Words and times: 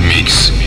Mix. 0.00 0.61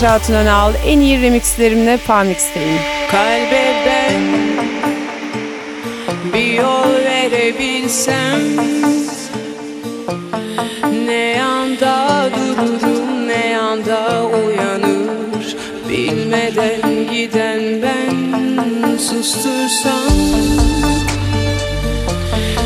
Şatun 0.00 0.34
Önal. 0.34 0.72
En 0.86 1.00
iyi 1.00 1.22
remixlerimle 1.22 1.96
Pamix'teyim. 2.06 2.78
Kalbe 3.10 3.74
ben 3.86 4.22
bir 6.32 6.52
yol 6.52 6.94
verebilsem 7.04 8.40
Ne 11.06 11.12
yanda 11.12 12.28
dururum 12.36 13.28
ne 13.28 13.46
yanda 13.46 14.26
uyanır 14.26 15.56
Bilmeden 15.88 17.12
giden 17.12 17.82
ben 17.82 18.96
sustursam 18.96 20.12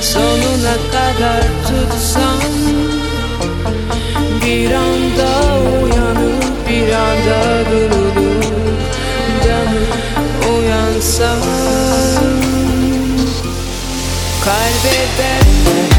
Sonuna 0.00 0.76
kadar 0.92 1.42
tutsam 1.68 2.40
bir 4.44 4.72
anda 4.72 5.60
uyanır 5.84 6.41
bir 6.86 6.92
anda 6.92 7.70
durulduk 7.70 8.44
Canım 9.44 9.86
uyansam 10.58 11.38
Kalbe 14.44 14.96
benler 15.18 15.91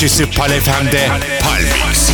Türkçesi 0.00 0.30
Palefem'de 0.30 1.08
Palmix. 1.40 2.09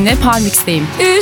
Benimle 0.00 0.16
Palmix'teyim. 0.22 0.86
3 0.98 1.19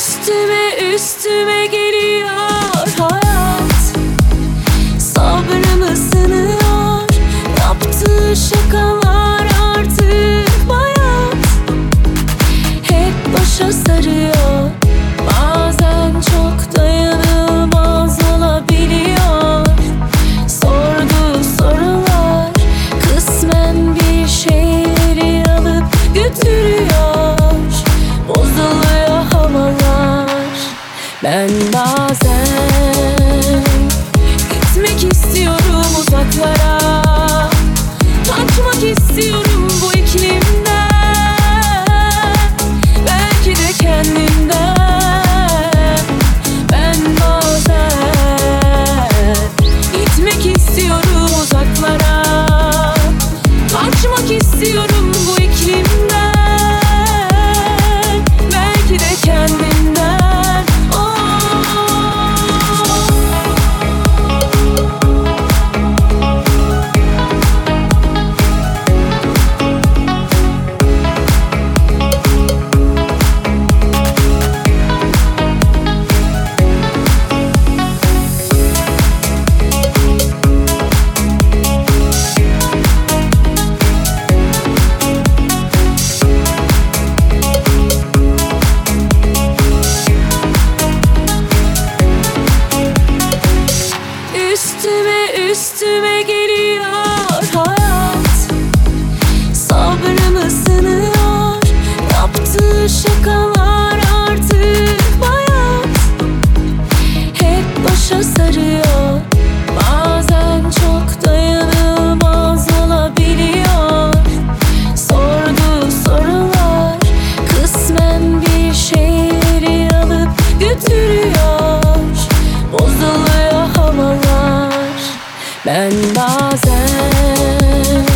Ben 125.88 126.16
bazen. 126.16 128.06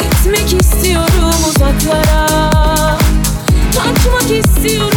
Gitmek 0.00 0.62
istiyorum 0.62 1.34
uzaklara. 1.48 2.26
Kaçmak 3.74 4.30
istiyorum 4.30 4.95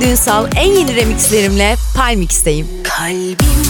Dünsal 0.00 0.48
en 0.56 0.72
yeni 0.72 0.96
remixlerimle 0.96 1.76
Palmix'teyim. 1.96 2.66
Kalbim 2.82 3.65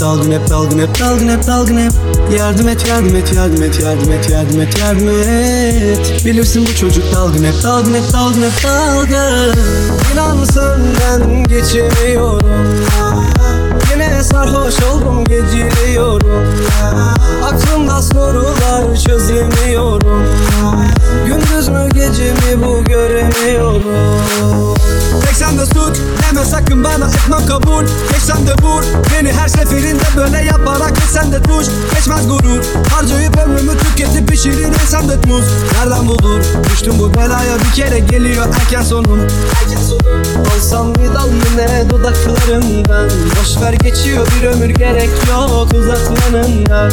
dalgın 0.00 0.32
hep 0.32 0.50
dalgın 0.50 0.78
hep 0.78 1.00
dalgın 1.00 1.28
hep 1.28 1.46
dalgın 1.46 1.76
hep. 1.76 1.92
Yardım 2.38 2.68
et 2.68 2.88
yardım 2.88 3.16
et 3.16 3.32
yardım 3.32 3.62
et 3.62 3.80
yardım 3.80 4.12
et 4.12 4.30
yardım 4.30 4.60
et 4.60 4.78
yardım 4.78 5.08
et. 5.08 6.24
Bilirsin 6.24 6.66
bu 6.66 6.74
çocuk 6.74 7.14
dalgın 7.14 7.44
hep 7.44 7.62
dalgın 7.62 7.94
hep 7.94 8.12
dalgın 8.12 8.42
hep 8.42 8.64
dalgın. 8.64 9.54
İnan 10.12 10.44
senden 10.44 11.44
geçemiyorum 11.44 12.40
Yine 13.92 14.22
sarhoş 14.22 14.74
oldum 14.82 15.24
geciliyorum. 15.24 16.46
Aklımda 17.44 18.02
sorular 18.02 18.96
çözemiyorum. 19.06 20.24
Gündüz 21.26 21.68
mü 21.68 21.88
gece 21.94 22.32
mi 22.32 22.64
bu 22.66 22.84
göremiyorum 22.84 23.82
Tek 25.24 25.36
sen 25.36 25.58
de 25.58 25.66
suç 25.66 25.96
deme 26.22 26.44
sakın 26.44 26.84
bana 26.84 27.06
etmem 27.06 27.46
kabul. 27.46 27.84
Geç 27.84 28.22
sen 28.22 28.46
de 28.46 28.52
vur 28.62 28.82
beni 29.14 29.32
her 29.32 29.48
seferinde 29.48 30.04
böyle 30.16 30.44
yaparak 30.44 30.96
Geç 30.96 31.10
sen 31.12 31.32
de 31.32 31.42
tuş. 31.42 31.66
Geçmez 31.94 32.28
gurur 32.28 32.62
Harcayıp 32.90 33.38
ömrümü 33.38 33.78
tüketip 33.78 34.28
pişirin 34.28 34.72
sen 34.88 35.08
de 35.08 35.16
muz 35.16 35.44
Nereden 35.78 36.08
bulur? 36.08 36.40
Düştüm 36.70 36.94
bu 36.98 37.14
belaya 37.14 37.58
bir 37.58 37.76
kere 37.76 37.98
geliyor 37.98 38.46
erken 38.60 38.82
sonum 38.82 39.20
Olsam 40.56 40.94
bir 40.94 41.14
dal 41.14 41.28
yine 41.28 41.90
dudaklarından 41.90 43.10
Boş 43.40 43.62
ver 43.62 43.72
geçiyor 43.72 44.26
bir 44.26 44.46
ömür 44.46 44.68
gerek 44.68 45.10
yok 45.28 45.68
uzatmanından. 45.74 46.90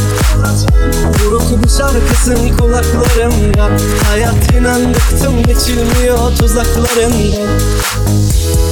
Buruk 1.26 1.64
bir 1.64 1.70
şarkısın 1.70 2.58
kulaklarımda. 2.58 3.70
Hayat 4.10 4.52
inan 4.60 4.94
bıktım 4.94 5.44
geçilmiyor 5.44 6.38
tuzaklarından 6.40 7.48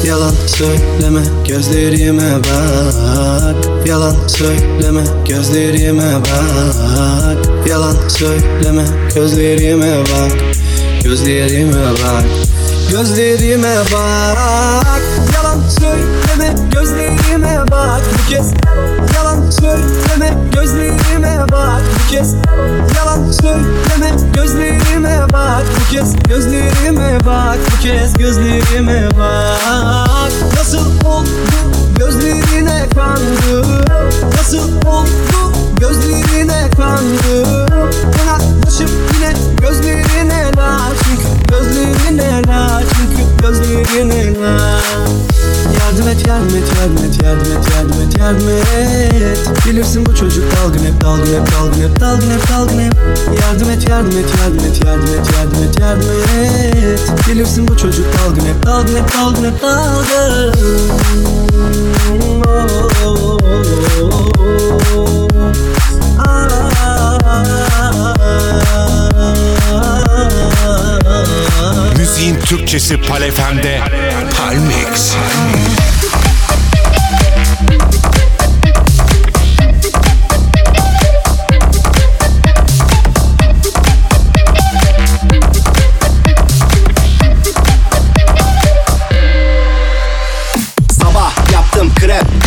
Yalan 0.08 0.34
söyleme 0.48 1.22
gözlerime 1.48 2.38
bak. 2.44 3.88
Yalan 3.88 4.15
söyleme 4.28 5.04
gözlerime 5.30 6.13
bak. 6.15 7.68
Yalan 7.68 7.96
söyleme 8.10 8.86
gözlerime 9.15 9.98
bak. 10.00 10.32
Gözlerime 11.04 11.84
bak. 11.84 12.26
Gözlerime 12.91 13.76
bak. 13.94 15.02
Yalan 15.34 15.62
söyleme 15.80 16.56
gözlerime 16.72 17.63
bak. 17.72 18.02
Bu 18.13 18.30
kez 18.30 18.54
Yalan 19.15 19.50
söyleme 19.50 20.38
gözlerime 20.54 21.46
bak 21.52 21.55
kez 22.15 22.36
Yalan 22.97 23.32
söyleme 23.32 24.12
gözlerime 24.34 25.25
bak. 25.34 25.63
Bu 25.80 25.91
kez 25.91 26.15
gözlerime 26.28 27.17
bak 27.25 27.58
Bu 27.71 27.82
kez 27.84 28.13
gözlerime 28.13 29.10
bak. 29.19 30.32
Nasıl 30.58 31.06
oldu 31.06 31.30
gözlerine 31.99 32.86
kandım 32.95 33.86
Nasıl 34.38 34.71
oldu 34.86 35.54
gözlerine 35.80 36.69
kandım 36.78 37.65
Kanatlaşıp 38.17 38.89
yine 39.13 39.34
gözlerine 39.62 40.51
la 40.58 40.80
Çünkü 41.04 41.45
gözlerine 41.86 42.41
la 42.48 42.82
Çünkü 42.82 43.21
gözlerine 43.41 44.41
la 44.41 44.80
Yardım 45.80 46.08
et 46.08 46.28
yardım 46.28 46.56
et 46.56 46.63
yardım 46.78 47.06
et 47.06 47.24
yardım 47.24 47.52
et 47.52 47.69
yardım 47.76 48.02
et 48.02 48.19
yardım 48.19 48.50
et 48.50 49.65
Bilirsin 49.65 50.06
bu 50.06 50.15
çocuk 50.15 50.43
dalgın 50.52 50.86
hep 50.86 51.02
dalgın 51.02 51.26
hep 51.26 51.52
dalgın 51.52 51.82
hep 51.82 52.00
dalgın 52.00 52.32
hep 52.32 52.50
dalgın 52.50 52.80
hep 52.80 52.93
Yardım 53.41 53.69
et 53.69 53.89
yardım 53.89 54.17
et 54.17 54.30
yardım 54.39 54.65
et 54.65 54.86
yardım 54.86 55.13
et 55.13 55.34
yardım 55.38 55.63
et 55.63 55.80
yardım 55.80 56.10
et 56.41 57.28
Bilirsin 57.28 57.67
bu 57.67 57.78
çocuk 57.78 58.06
dalgın 58.13 58.45
hep 58.45 58.65
dalgın 58.65 58.95
hep 58.95 59.13
dalgın 59.13 59.43
hep 59.52 59.62
dalgın 59.62 60.56
Oh, 62.48 62.89
oh, 63.06 63.38
oh, 64.02 64.08
oh. 64.95 65.85
Müziğin 72.06 72.39
Türkçesi 72.39 73.02
Palefem'de 73.02 73.82
Palmix. 74.38 75.15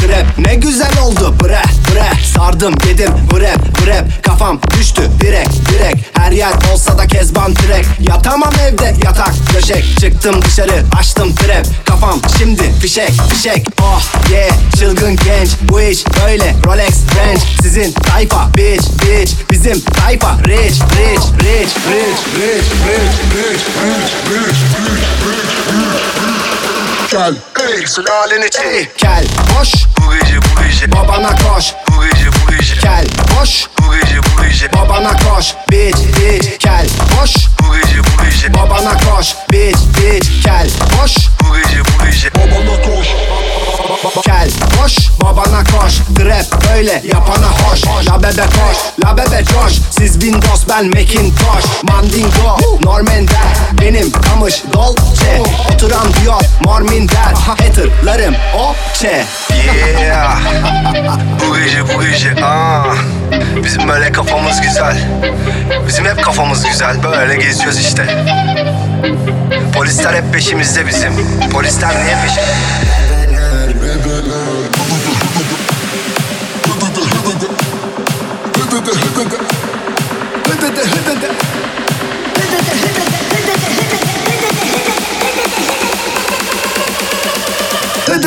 Krep 0.01 0.39
Ne 0.39 0.55
güzel 0.55 0.99
oldu 1.03 1.35
bre 1.45 1.63
bre. 1.95 2.25
Sardım 2.35 2.75
yedim 2.89 3.13
brep 3.35 3.87
brep 3.87 4.25
Kafam 4.25 4.61
düştü 4.79 5.03
direk 5.21 5.49
direk 5.69 6.08
Her 6.29 6.33
yer 6.33 6.53
olsa 6.73 6.99
da 6.99 7.07
kezban 7.07 7.55
trek 7.55 7.85
Yatamam 8.01 8.53
evde 8.69 8.95
yatak 9.05 9.35
döşek 9.55 9.85
Çıktım 10.01 10.43
dışarı 10.43 10.85
açtım 10.99 11.35
trap 11.35 11.67
Kafam 11.87 12.21
şimdi 12.39 12.63
fişek 12.81 13.11
fişek 13.31 13.67
Oh 13.83 14.03
yeah 14.33 14.51
çılgın 14.79 15.17
genç 15.17 15.51
Bu 15.63 15.81
iş 15.81 16.05
böyle 16.07 16.55
Rolex 16.67 16.95
Range 17.17 17.41
Sizin 17.63 17.93
tayfa 17.93 18.49
bitch 18.55 18.89
bitch 19.03 19.33
Bizim 19.51 19.81
tayfa 19.81 20.37
rich 20.47 20.81
rich 20.81 21.23
rich 21.39 21.77
rich 21.77 22.23
rich 22.37 22.69
rich 22.87 23.17
rich 23.35 23.65
rich 23.85 24.09
rich 24.31 24.59
Gel. 27.11 27.35
Ey 27.61 27.87
sülalen 27.87 28.43
içi 28.43 28.91
Kel 28.97 29.25
boş 29.59 29.73
Bu 29.99 30.13
gece 30.15 30.37
bu 30.37 30.63
gece. 30.63 30.93
Babana 30.93 31.31
koş. 31.31 31.75
Bu 31.89 32.05
gece 32.05 32.27
bu 32.27 32.51
gece. 32.51 32.75
Kel 32.81 33.07
boş 33.41 33.67
Bu 33.79 33.95
gece 33.95 34.19
bu 34.23 34.43
gece. 34.43 34.73
Babana 34.73 35.13
koş. 35.13 35.55
Bitch 35.71 35.99
bitch 35.99 36.59
Kel 36.59 36.87
boş 37.21 37.35
Bu 37.61 37.75
gece 37.75 37.99
bu 37.99 38.25
gece. 38.25 38.55
Babana 38.55 38.93
koş. 38.93 39.35
Bitch 39.53 39.79
bitch 39.99 40.45
Kel 40.45 40.71
boş 41.03 41.15
Bu 41.41 41.57
gece 41.57 41.81
bu 41.85 42.05
gece. 42.05 42.35
Babana 42.35 42.83
koş. 42.83 43.09
Kel 44.25 44.51
boş 44.83 44.97
babana 45.23 45.65
koş. 45.65 45.95
Trap 46.17 46.69
böyle 46.71 47.03
yapana 47.05 47.51
hoş. 47.51 48.07
La 48.09 48.23
bebe 48.23 48.43
koş. 48.43 48.77
La 49.05 49.17
bebe 49.17 49.45
coş. 49.45 49.73
Siz 49.91 50.13
Windows 50.13 50.69
ben 50.69 50.87
Macintosh. 50.87 51.65
Mandingo 51.83 52.59
Normender 52.85 53.49
Benim 53.81 54.13
kamış 54.13 54.63
Dolce. 54.73 55.43
Oturan 55.75 56.07
diyor 56.23 56.41
mor 56.65 56.81
minder 56.99 57.35
Haterlarım 57.47 58.35
o 58.57 58.75
çe. 58.95 59.25
Yeah. 60.01 60.39
Bu 61.41 61.59
gece 61.59 61.89
bu 61.89 62.03
gece. 62.05 62.45
Aa. 62.45 62.95
Bizim 63.65 63.89
böyle 63.89 64.13
kafamız 64.13 64.61
güzel. 64.61 64.97
Bizim 65.87 66.05
hep 66.05 66.23
kafamız 66.23 66.67
güzel. 66.67 67.03
Böyle 67.03 67.37
geziyoruz 67.37 67.81
işte. 67.81 68.25
Polisler 69.75 70.15
hep 70.15 70.33
peşimizde 70.33 70.87
bizim. 70.87 71.13
Polisler 71.53 71.91
niye 71.91 72.17
peşimizde? 72.23 73.18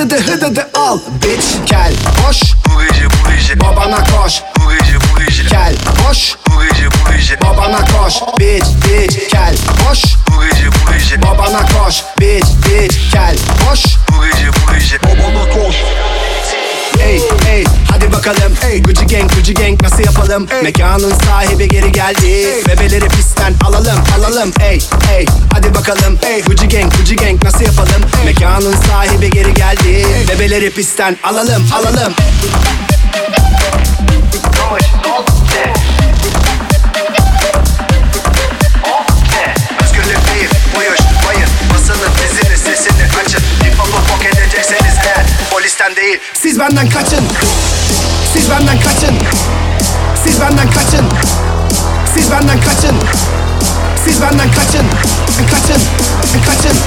Hıdıdı 0.02 0.32
hıdıdı 0.32 0.70
al 0.74 1.00
bitch 1.24 1.66
Kel 1.66 1.94
boş 2.28 2.42
Bu 2.66 2.82
gece 2.82 3.06
bu 3.06 3.30
gece. 3.32 3.60
Babana 3.60 4.04
koş. 4.04 4.42
Bu 4.58 4.72
gece 4.72 4.96
bu 4.96 5.20
gece. 5.20 5.46
Kel 5.46 5.76
boş 6.08 6.36
Bu 6.48 6.64
gece 6.64 6.88
bu 6.92 7.12
gece. 7.12 7.42
Babana 7.42 7.86
koş 7.86 8.14
Bitch 8.40 8.68
bitch 8.86 9.30
kel 9.30 9.56
boş 9.90 10.02
Bu 10.30 10.42
gece 10.44 10.68
bu 10.68 10.92
gece. 10.94 11.22
Babana 11.22 11.66
koş 11.66 12.04
Bitch 12.20 12.48
bitch 12.66 13.12
kel 13.12 13.36
boş 13.70 13.86
Bu 14.12 14.26
gece 14.26 14.48
bu 14.48 14.74
gece. 14.74 15.04
Babana 15.04 15.50
koş 15.50 15.76
Ey 16.99 17.21
ey 17.49 17.63
hadi 17.91 18.12
bakalım. 18.13 18.54
Ey 18.71 18.82
Gucci 18.84 19.08
gang 19.08 19.36
Gucci 19.36 19.54
gang 19.54 19.84
nasıl 19.84 20.04
yapalım? 20.04 20.47
Ey. 20.51 20.62
Mekanın 20.62 21.13
sahibi 21.25 21.67
geri 21.67 21.91
geldi. 21.91 22.25
Ey. 22.27 22.65
Bebeleri 22.67 23.08
pistten 23.08 23.54
alalım 23.65 23.99
alalım. 24.17 24.51
Ey 24.62 24.80
ey 25.17 25.25
hadi 25.54 25.75
bakalım. 25.75 26.17
Ey. 26.23 26.41
Gucci 26.41 26.67
gang 26.67 26.97
Gucci 26.97 27.15
gang 27.15 27.43
nasıl 27.43 27.65
yapalım? 27.65 28.01
Ey. 28.19 28.25
Mekanın 28.25 28.75
sahibi 28.88 29.30
geri 29.30 29.54
geldi. 29.54 29.88
Ey. 29.89 30.27
Bebeleri 30.27 30.71
pistten 30.71 31.17
alalım 31.23 31.67
alalım. 31.73 32.13
Özgürlük 39.84 40.27
değil, 40.36 40.49
buyur, 40.75 40.97
bayır 41.27 41.49
Basının 41.73 42.10
dizini, 42.17 42.58
sesini 42.58 43.04
açın 43.21 43.40
benden 46.60 46.90
kaçın 46.90 47.24
Siz 48.34 48.50
benden 48.50 48.80
kaçın 48.80 49.16
Siz 50.24 50.42
benden 50.42 50.70
kaçın 50.72 51.06
Siz 52.14 52.32
benden 52.32 52.60
kaçın 52.62 52.96
Siz 54.06 54.22
benden 54.22 54.52
kaçın 54.52 54.86
Kaçın 55.52 55.82
Kaçın 56.46 56.78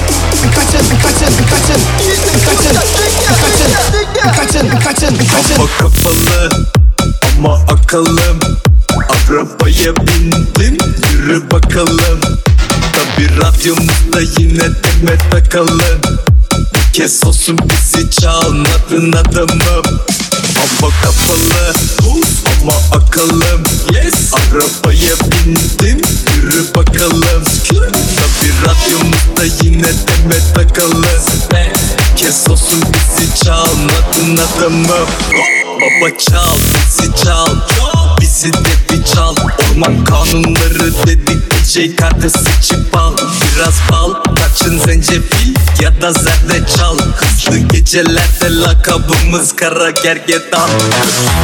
Kaçın 0.55 0.85
Kaçın 1.03 1.35
Kaçın 1.49 1.81
Kaçın 2.45 2.75
Kaçın 3.41 3.71
Kaçın 4.35 4.69
Kaçın 4.79 5.17
Kaçın 5.17 5.57
Kafa 5.57 5.77
kapalı 5.77 6.49
ama 7.37 7.53
akıllım 7.53 8.39
Arabaya 9.09 9.95
bindim 9.95 10.77
yürü 11.11 11.51
bakalım 11.51 12.19
Tabi 12.93 13.41
radyomuzda 13.41 14.21
yine 14.39 14.59
deme 14.59 15.17
takalım 15.31 16.01
Kez 16.95 17.23
olsun 17.25 17.57
bizi 17.63 18.09
çalmadın 18.09 19.11
adamım 19.11 19.99
Hava 20.55 20.91
kapalı 21.03 21.73
ama 22.61 22.73
akıllım 22.91 23.63
yes. 23.93 24.33
Arabaya 24.33 25.15
bindim 25.31 26.01
yürü 26.35 26.75
bakalım. 26.75 27.43
Tabi 27.69 28.51
radyomuzda 28.65 29.63
yine 29.63 29.83
deme 29.83 30.39
takalım. 30.53 31.05
Kez 32.15 32.49
olsun 32.49 32.83
bizi 32.93 33.43
çalmadın 33.45 34.37
adamım 34.37 35.07
Baba 35.81 36.17
çal 36.17 36.57
bizi 36.75 37.23
çal 37.23 37.55
Bizi 38.21 38.53
de 38.53 38.57
bir 38.89 39.03
çal. 39.03 39.35
Orman 39.71 40.03
kanunları 40.03 41.07
dedik. 41.07 41.51
DJ 41.51 41.95
kartı 41.95 42.29
seçip 42.29 42.97
al. 42.97 43.13
Biraz 43.17 43.73
bal 43.91 44.13
kaçın 44.35 44.79
zencefil 44.79 45.55
ya 45.81 46.01
da 46.01 46.13
zerdeçal 46.13 46.97
Hızlı 46.97 47.57
gecelerde 47.57 48.55
lakabımız 48.61 49.55
kara 49.55 49.89
gergedan. 49.89 50.69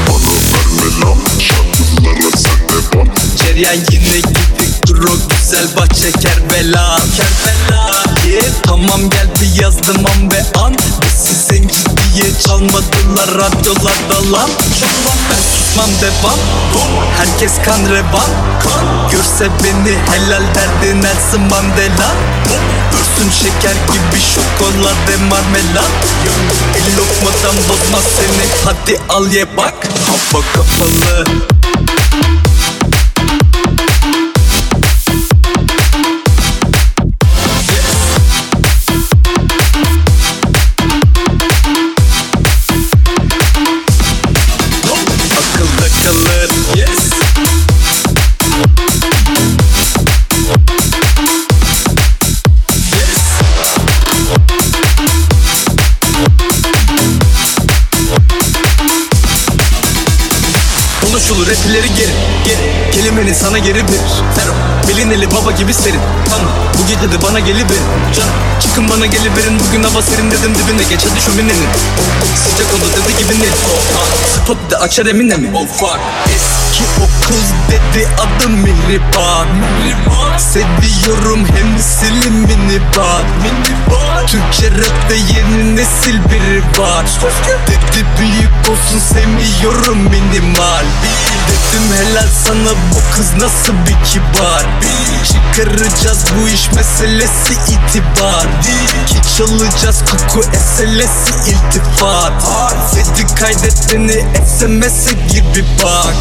Bana 0.08 0.32
verme 0.52 1.06
lan. 1.06 1.18
Şarkılara 1.40 2.32
sen 2.38 2.70
de 2.70 2.98
bak. 2.98 3.18
Ceryan 3.38 3.76
yine 3.92 4.18
gittik 4.18 4.61
dur 4.92 5.04
o 5.04 5.30
güzel 5.30 5.68
bahçe 5.78 6.12
Kerbela. 6.12 6.98
Kerbela. 7.18 8.04
Yeah, 8.28 8.44
Tamam 8.64 9.10
geldi 9.10 9.62
yazdım 9.62 10.06
an 10.06 10.32
ve 10.32 10.60
an. 10.60 10.74
Bizi 11.02 11.34
zenci 11.34 11.76
diye 12.14 12.32
çalmadılar 12.48 13.30
radyolarda 13.30 14.32
lan 14.32 14.50
Ben 15.30 15.42
susmam 15.52 15.90
devam. 16.02 16.40
Herkes 17.18 17.52
kan 17.66 17.90
revan 17.90 18.30
Görse 19.12 19.50
beni 19.64 19.98
helal 20.12 20.44
derdi 20.56 21.02
Nelson 21.02 21.42
Mandela. 21.42 22.12
Dursun 22.92 23.32
şeker 23.40 23.74
gibi 23.74 24.22
şokolade 24.22 25.18
marmelat 25.30 25.92
El 26.76 26.98
lokmadan 26.98 27.56
bozmaz 27.70 28.04
seni 28.16 28.48
Hadi 28.66 29.00
al 29.10 29.32
ye 29.32 29.58
bak. 29.58 29.88
Hava 30.08 30.44
kapalı 30.54 31.61
gibi 65.62 65.74
serin. 65.74 66.02
Tamam 66.30 66.54
bu 66.80 66.88
gece 66.88 67.12
de 67.12 67.22
bana 67.22 67.40
geliverin. 67.40 67.88
Canım 68.16 68.34
çıkın 68.62 68.90
bana 68.90 69.06
geliverin. 69.06 69.60
Bugün 69.60 69.84
hava 69.84 70.02
serin 70.02 70.32
dedim 70.32 70.56
dibine 70.56 70.84
geç 70.90 71.02
hadi 71.10 71.22
şöminenin 71.22 71.68
Sıcak 72.36 72.74
oldu 72.74 72.86
dedi 72.96 73.18
gibi 73.18 73.40
ne? 73.40 73.48
Spot 74.36 74.72
de 74.72 74.78
açar 74.78 75.06
emine 75.06 75.36
mi 75.36 75.50
Oh 75.56 75.68
fuck. 75.68 76.00
Eski 76.26 76.84
o 77.04 77.28
kız 77.28 77.46
dedi 77.72 78.08
adım 78.18 78.52
Mihriban 78.52 79.48
Seviyorum 80.38 81.48
hem 81.56 81.80
silimini 81.80 82.82
bak. 82.98 83.26
Türkçe 84.28 84.72
rapte 84.72 85.16
yeni 85.16 85.76
nesil 85.76 86.16
biri 86.16 86.64
var. 86.78 87.06
Dedi 87.68 88.06
büyük 88.20 88.70
olsun 88.70 89.00
sevmiyorum 89.14 89.98
minimal 89.98 90.86
Dedim 91.48 91.94
helal 91.98 92.28
sana 92.48 92.70
bu 92.92 93.16
kız 93.16 93.34
nasıl 93.34 93.74
bir 93.74 94.06
kibar? 94.06 94.66
Çıkaracağız 95.28 96.24
bu 96.36 96.50
iş 96.50 96.72
meselesi 96.72 97.54
itibar. 97.54 98.48
Ki 99.08 99.36
çalacağız 99.38 100.00
koku 100.12 100.48
eselesi 100.54 101.32
iltifat. 101.48 102.34
Dedi 102.96 103.36
kaydet 103.36 103.94
beni 103.94 104.26
SMS'e 104.58 105.14
gir 105.14 105.44
bir 105.56 105.66
bak. 105.84 106.16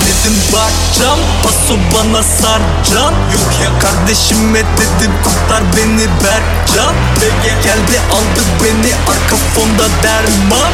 Dedim 0.00 0.38
bakacağım 0.52 1.18
paso 1.42 1.78
bana 1.94 2.22
sarcan 2.22 3.12
Yok 3.12 3.52
ya 3.62 3.80
kardeşime 3.80 4.58
dedim 4.58 5.12
kurtar 5.24 5.62
beni 5.76 6.06
Berkcan. 6.24 6.94
Geldi 7.64 8.00
aldı 8.12 8.42
beni 8.64 8.92
arka 8.94 9.36
fonda 9.54 9.88
derman. 10.02 10.72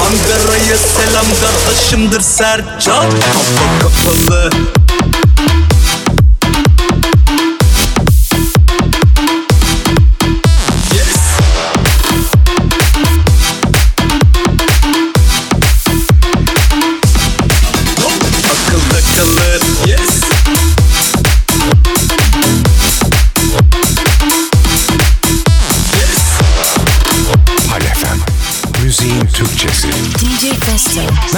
Ankara'ya 0.00 0.76
selam 0.76 1.26
kardeşimdir 1.40 2.20
Sercan 2.20 3.06
Avokapılı 3.12 4.50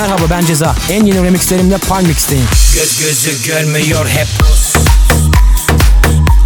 Merhaba 0.04 0.30
ben 0.30 0.46
Ceza. 0.46 0.74
En 0.90 1.04
yeni 1.06 1.22
remixlerimle 1.22 1.78
Palmix'teyim. 1.78 2.46
Göz 2.74 2.98
gözü 2.98 3.46
görmüyor 3.46 4.08
hep 4.08 4.26
pus 4.38 4.72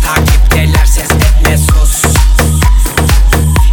Takipteler 0.06 0.86
ses 0.86 1.10
etme 1.10 1.58
sus. 1.58 2.02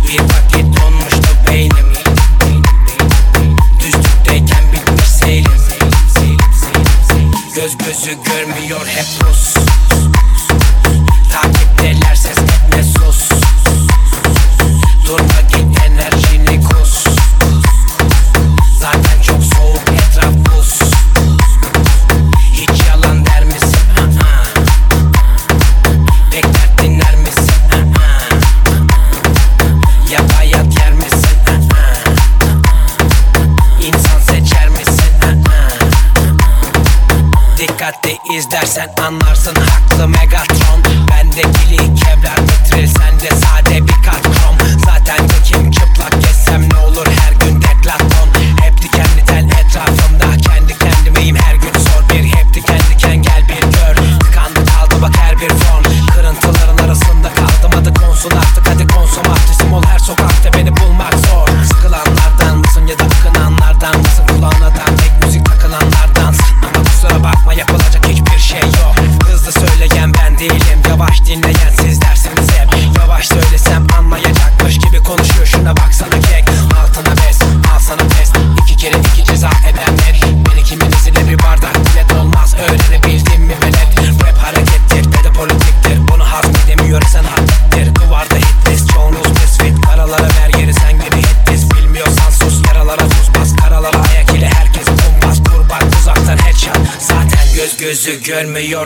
Bir 0.07 0.19
vakit 0.19 0.81
donmuştu 0.81 1.29
beynim. 1.47 1.93
Düzlükteyken 3.79 4.63
bitmiş 4.73 5.09
seyrim. 5.09 5.51
Göz 7.55 7.77
gözü 7.77 8.17
görmüyor 8.25 8.87
hep 8.87 9.05
pus 9.19 9.54
izlersen 38.35 38.93
anlarsın. 39.01 39.55
Haklı 39.55 40.07
Megatron 40.07 40.83
Bende 41.09 41.41
So 98.05 98.19
give 98.19 98.47
me 98.47 98.69
your 98.69 98.85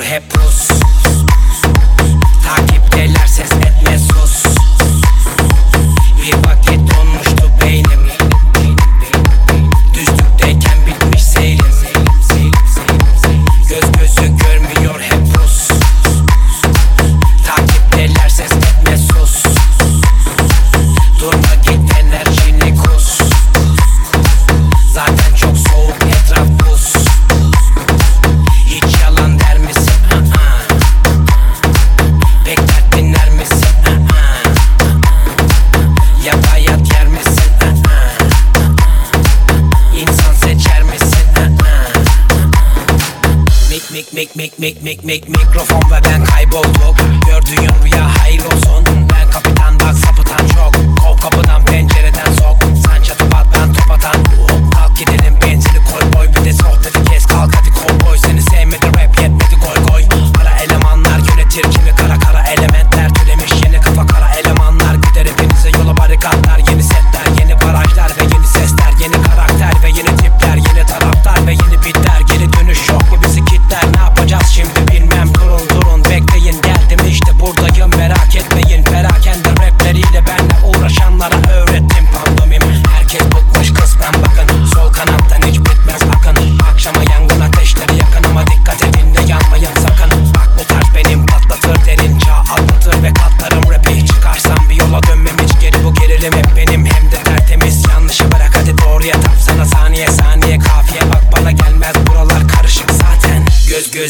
make 45.09 45.27
microphone 45.27 45.88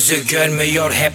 Ze 0.09 0.23
gun 0.23 0.55
me 0.55 0.65
your 0.65 0.91
hip, 0.91 1.13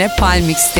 remixlerimle 0.00 0.08
Palmix'teyim. 0.16 0.79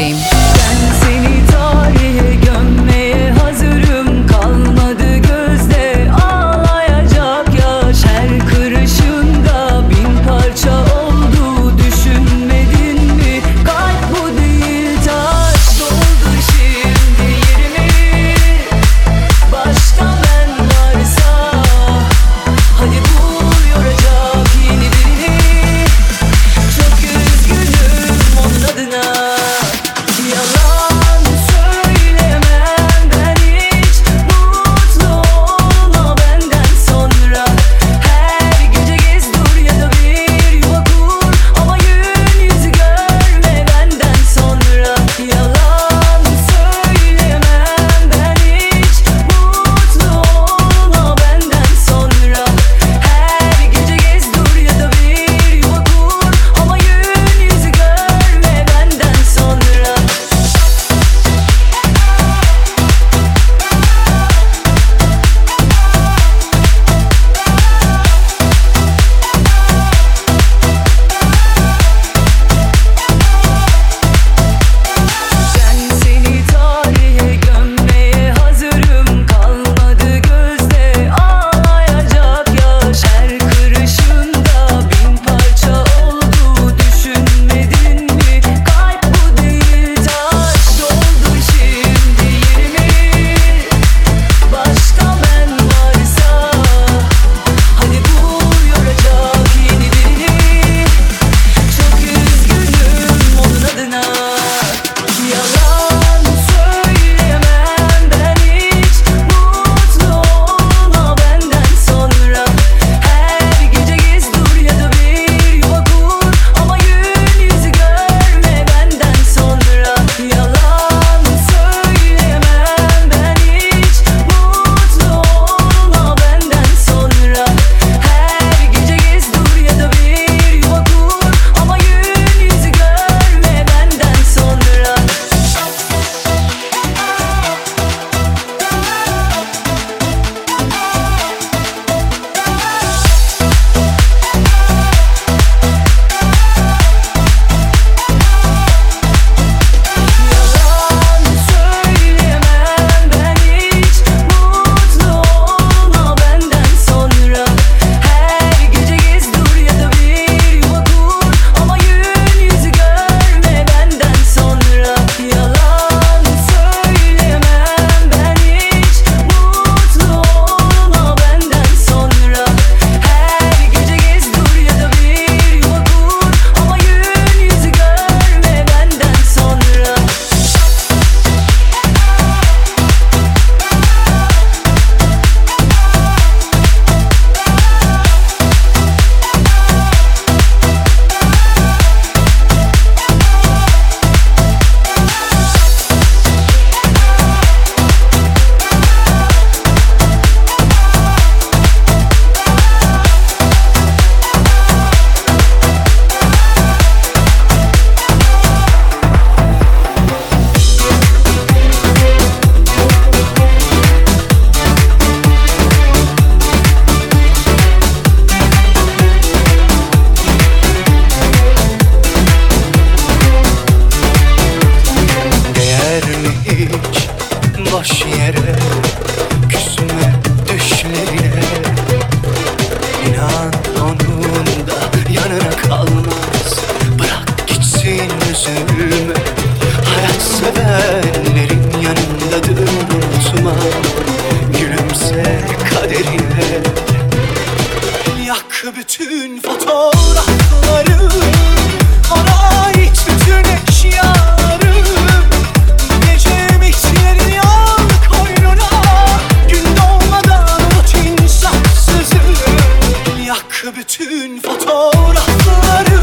Bütün 264.20 264.38
fotoğrafları 264.38 266.00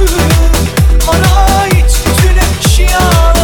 Ona 1.07 1.55
ait 1.61 2.03
bütün 2.05 2.37
eşyaları 2.67 3.36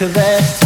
Yaşadık 0.00 0.16
ve 0.16 0.38
tamam 0.60 0.63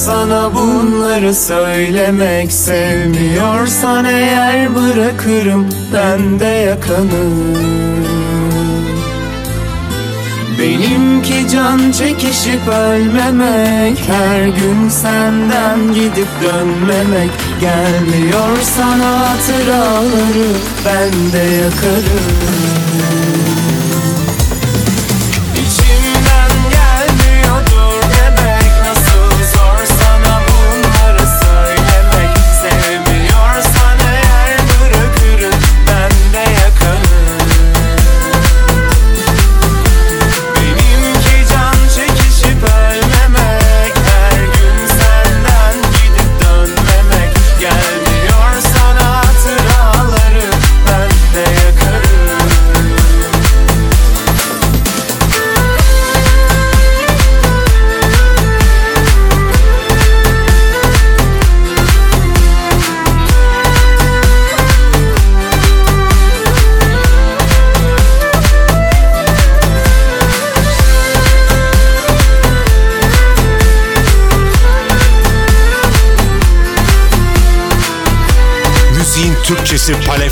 sana 0.00 0.54
bunları 0.54 1.34
söylemek 1.34 2.52
Sevmiyorsan 2.52 4.04
eğer 4.04 4.74
bırakırım 4.74 5.66
ben 5.94 6.40
de 6.40 6.44
yakanı 6.44 7.30
Benimki 10.58 11.48
can 11.52 11.92
çekişip 11.92 12.68
ölmemek 12.68 13.98
Her 14.08 14.44
gün 14.44 14.88
senden 14.88 15.94
gidip 15.94 16.28
dönmemek. 16.42 17.30
Gelmiyorsan 17.60 19.00
hatıraları 19.00 20.48
ben 20.86 21.32
de 21.32 21.54
yakarım. 21.54 23.49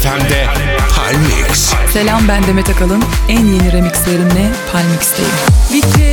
FM'de 0.03 0.47
Palmix. 0.97 1.75
Selam 1.93 2.29
ben 2.29 2.43
Demet 2.47 2.71
Akalın. 2.71 3.05
En 3.29 3.47
yeni 3.47 3.73
remixlerimle 3.73 4.51
Palmix'teyim. 4.73 5.31
Bitti. 5.73 6.08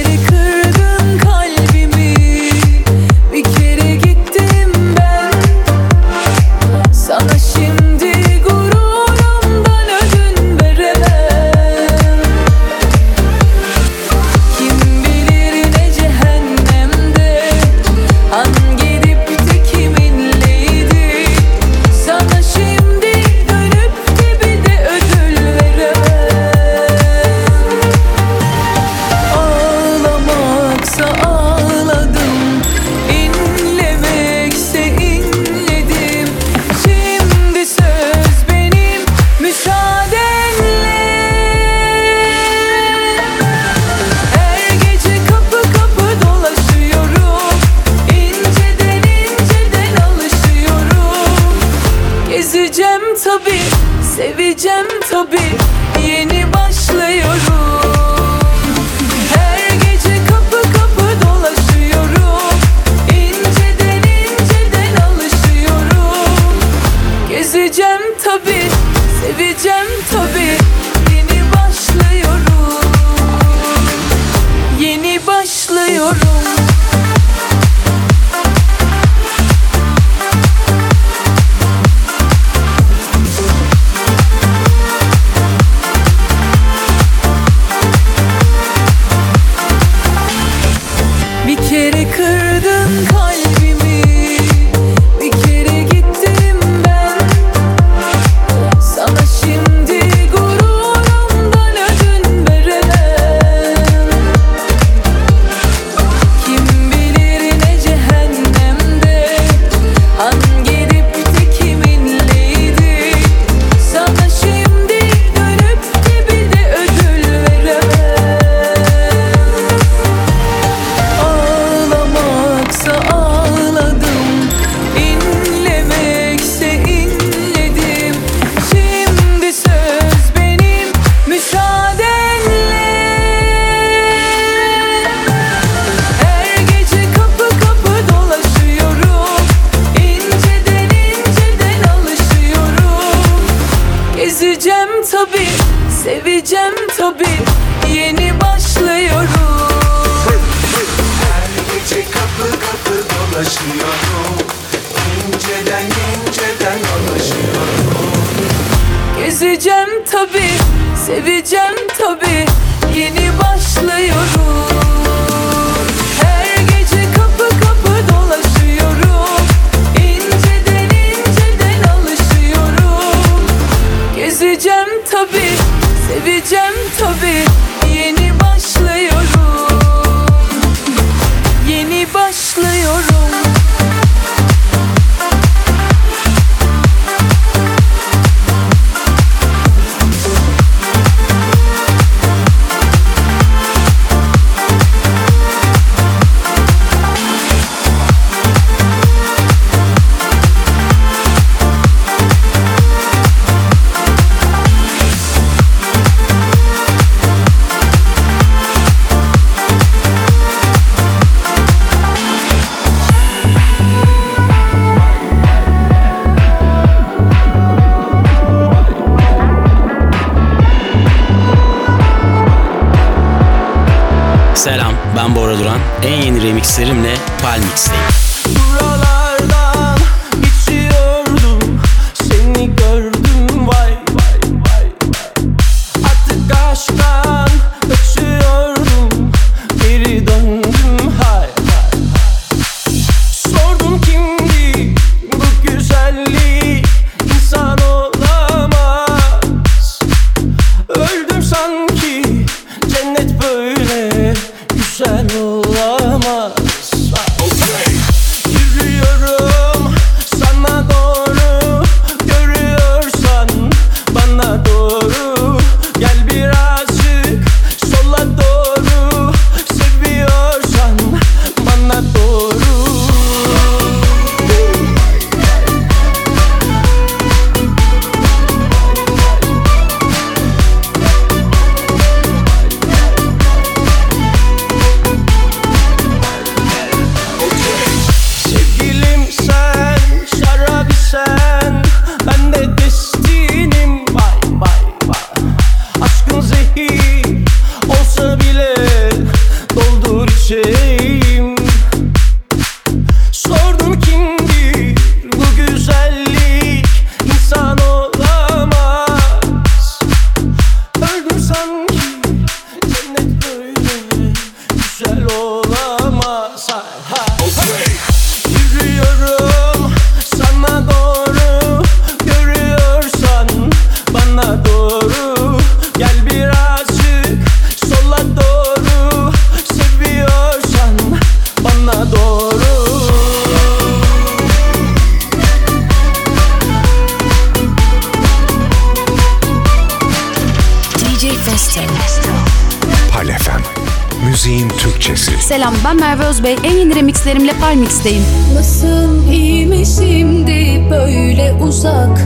Merve 346.06 346.24
Özbey. 346.24 346.56
En 346.64 346.78
yeni 346.78 346.95
remixlerimle 346.95 347.51
Palmix'teyim. 347.62 348.24
Nasıl 348.56 349.32
iyi 349.32 349.86
şimdi 349.86 350.89
böyle 350.91 351.53
uzak, 351.64 352.20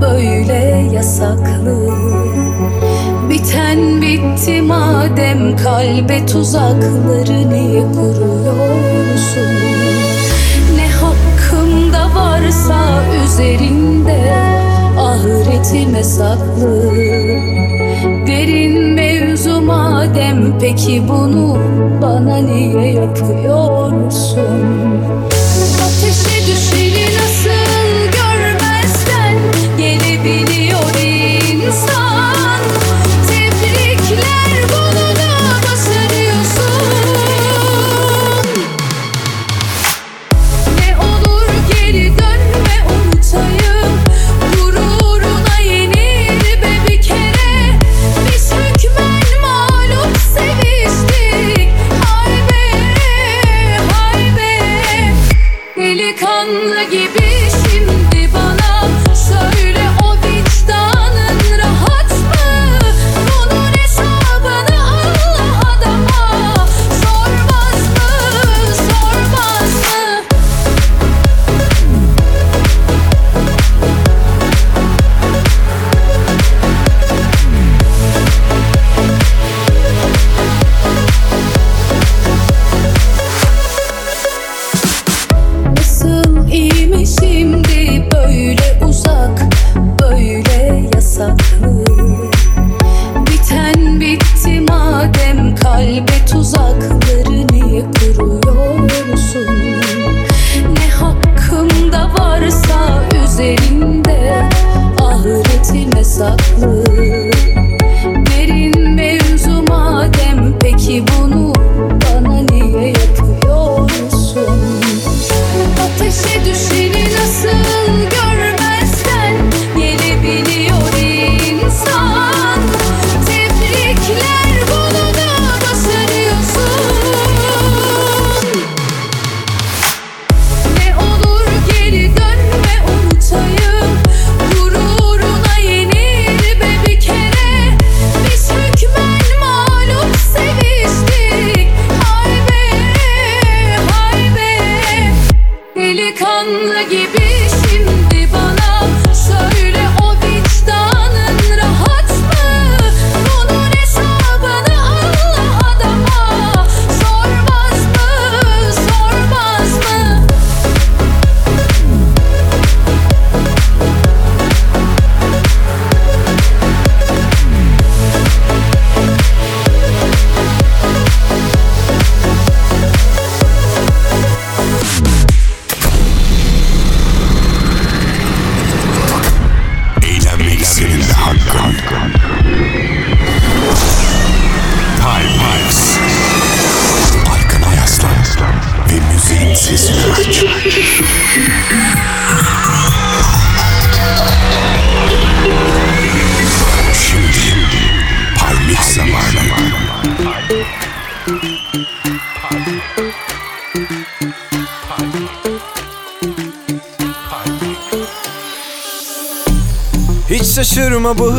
böyle 0.00 0.88
yasaklı? 0.92 1.88
Biten 3.30 4.02
bitti 4.02 4.62
madem 4.62 5.56
kalbe 5.56 6.26
tuzakları 6.26 7.50
niye 7.50 7.82
kuruyorsun? 7.82 9.52
Ne 10.76 10.88
hakkımda 10.88 12.14
varsa 12.14 13.02
üzerinde 13.24 14.32
ahiretime 14.98 16.04
saklı. 16.04 16.92
Derin 18.26 18.77
madem 19.68 20.58
peki 20.60 21.02
bunu 21.08 21.58
bana 22.02 22.36
niye 22.36 22.92
yapıyorsun? 22.92 24.48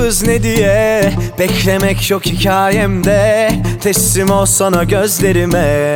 Hız 0.10 0.24
ne 0.24 0.44
diye? 0.44 1.14
Beklemek 1.40 2.10
yok 2.10 2.26
hikayemde. 2.26 3.52
Teslim 3.82 4.30
ol 4.30 4.46
sana 4.46 4.84
gözlerime. 4.84 5.96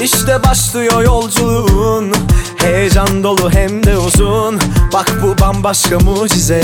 İşte 0.00 0.42
başlıyor 0.44 1.02
yolculuğun. 1.02 2.12
Heyecan 2.56 3.22
dolu 3.22 3.50
hem 3.50 3.82
de 3.84 3.98
uzun. 3.98 4.60
Bak 4.92 5.12
bu 5.22 5.40
bambaşka 5.40 5.98
mucize. 5.98 6.62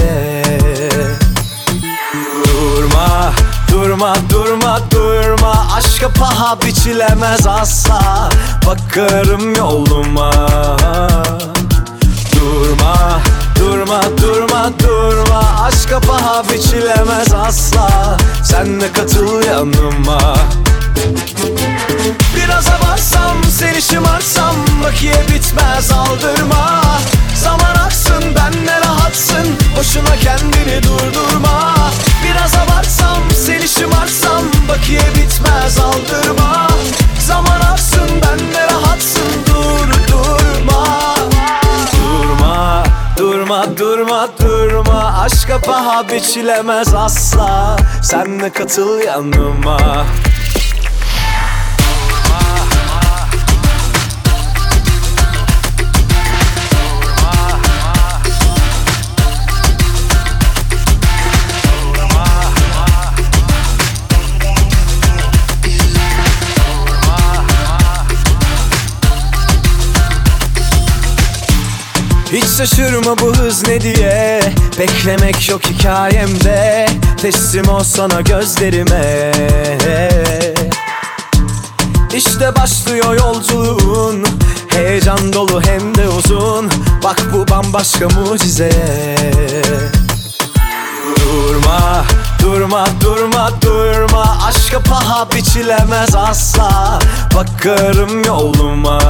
Durma, 2.45 3.33
durma, 3.73 4.17
durma, 4.31 4.81
durma. 4.91 5.67
Aşka 5.77 6.09
paha 6.09 6.61
biçilemez 6.63 7.47
asla. 7.47 8.31
Bakarım 8.67 9.55
yoluma. 9.55 10.33
Durma, 12.35 13.21
durma, 13.59 14.01
durma, 14.23 14.73
durma. 14.79 15.43
Aşka 15.63 16.01
paha 16.01 16.45
biçilemez 16.45 17.33
asla. 17.35 18.17
Sen 18.45 18.81
de 18.81 18.93
katıl 18.93 19.43
yanıma. 19.47 20.37
Biraz 22.37 22.67
abarsam, 22.69 23.37
seni 23.59 23.83
şımarsam 23.83 24.55
Bakiye 24.85 25.23
bitmez 25.29 25.93
aldırma. 25.93 26.83
Zaman 27.35 27.75
aksın, 27.87 28.25
benle 28.25 28.81
rahatsın 28.81 29.47
Boşuna 29.79 30.17
kendini 30.17 30.83
durdurma. 30.83 31.75
Biraz 32.25 32.55
abarsam, 32.55 33.23
seni 33.47 33.69
şımarsam 33.69 34.43
Bakiye 34.69 35.15
bitmez 35.15 35.79
aldırma. 35.79 36.69
Zaman 37.27 37.61
aksın, 37.61 38.09
benle 38.23 38.65
rahatsın 38.65 39.48
Durma, 43.19 43.65
durma, 43.79 44.29
durma, 44.41 45.15
Aşka 45.23 45.59
paha 45.61 46.09
biçilemez 46.09 46.95
asla. 46.95 47.77
Sen 48.03 48.41
de 48.41 48.51
katıl 48.51 49.01
yanıma 49.01 50.07
şaşırma 72.59 73.19
bu 73.19 73.37
hız 73.37 73.69
ne 73.69 73.81
diye? 73.81 74.41
Beklemek 74.79 75.49
yok 75.49 75.65
hikayemde. 75.65 76.89
Teslim 77.23 77.69
ol 77.69 77.83
sana 77.83 78.21
gözlerime. 78.21 79.33
İşte 82.15 82.57
başlıyor 82.57 83.15
yolculuğun. 83.15 84.27
Heyecan 84.69 85.33
dolu 85.33 85.63
hem 85.63 85.95
de 85.95 86.09
uzun. 86.09 86.71
Bak 87.05 87.23
bu 87.33 87.49
bambaşka 87.51 88.09
mucize. 88.09 88.73
Durma, 91.21 92.05
durma, 92.43 92.87
durma, 93.01 93.51
durma. 93.63 94.39
Aşka 94.47 94.81
paha 94.81 95.31
biçilemez 95.31 96.15
asla. 96.15 96.99
Bakarım 97.35 98.25
yoluma. 98.25 99.01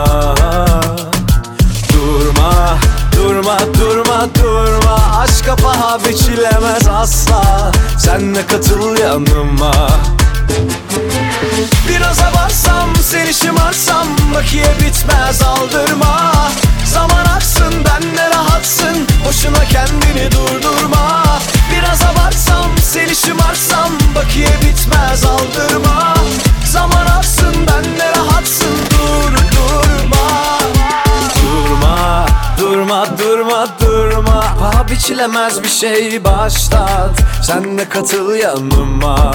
Durma, 1.92 2.78
durma, 3.18 3.58
durma, 3.80 4.28
durma. 4.34 5.18
Aşka 5.18 5.56
paha 5.56 5.98
biçilemez 6.04 6.88
asla. 6.88 7.72
Sen 7.98 8.34
de 8.34 8.46
katıl 8.46 8.96
yanıma. 8.98 9.72
Biraz 11.88 12.18
abarsam, 12.20 12.90
seni 13.02 13.34
şımarsam 13.34 14.06
Bakiye 14.34 14.74
bitmez 14.80 15.42
aldırma. 15.42 16.32
Zaman 16.84 17.24
aksın, 17.36 17.74
benle 17.84 18.30
rahatsın 18.30 19.06
Boşuna 19.28 19.64
kendini 19.64 20.32
durdurma. 20.32 21.24
Biraz 21.72 22.02
abarsam, 22.02 22.70
seni 22.82 23.16
şımarsam 23.16 23.92
Bakiye 24.14 24.48
bitmez 24.62 25.24
aldırma. 25.24 26.14
Zaman 26.72 27.06
aksın, 27.06 27.54
benle 27.66 28.12
rahatsın 28.16 28.76
Dur, 28.90 29.37
Durma, 32.60 33.06
durma, 33.18 33.66
durma, 33.80 34.44
Paha 34.60 34.88
biçilemez 34.88 35.62
bir 35.62 35.68
şey 35.68 36.24
başlat. 36.24 37.10
Sen 37.42 37.78
de 37.78 37.88
katıl 37.88 38.34
yanıma 38.34 39.32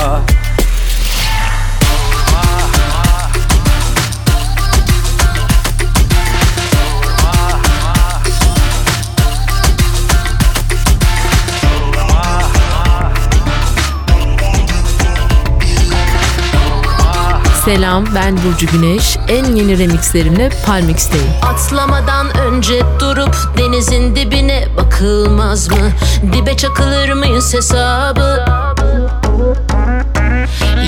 Selam 17.66 18.05
ben 18.16 18.38
Burcu 18.38 18.68
Güneş. 18.68 19.18
En 19.28 19.45
yeni 19.55 19.80
remixlerimle 19.80 20.49
Palmix'teyim. 20.66 21.28
Atlamadan 21.43 22.38
önce 22.38 22.82
durup 22.99 23.36
denizin 23.57 24.16
dibine 24.16 24.68
bakılmaz 24.78 25.68
mı? 25.70 25.89
Dibe 26.34 26.57
çakılır 26.57 27.14
mıyız 27.14 27.53
hesabı? 27.53 28.45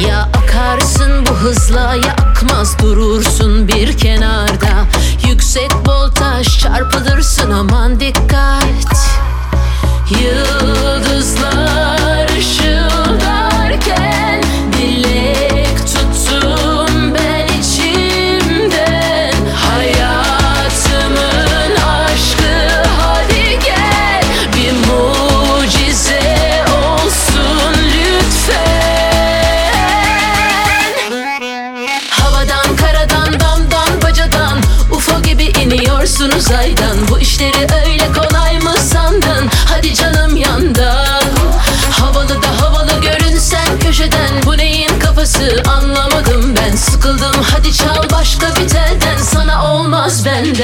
Ya 0.08 0.30
akarsın 0.44 1.26
bu 1.26 1.32
hızla 1.32 1.96
ya 1.96 2.14
akmaz 2.14 2.80
durursun 2.80 3.68
bir 3.68 3.98
kenarda 3.98 4.86
Yüksek 5.28 5.72
voltaj 5.88 6.60
çarpılırsın 6.60 7.52
aman 7.52 8.00
dikkat 8.00 8.66
Yıldızlar 10.24 11.58
ışıldarken 12.38 13.15
olmaz 50.16 50.26
benden 50.26 50.56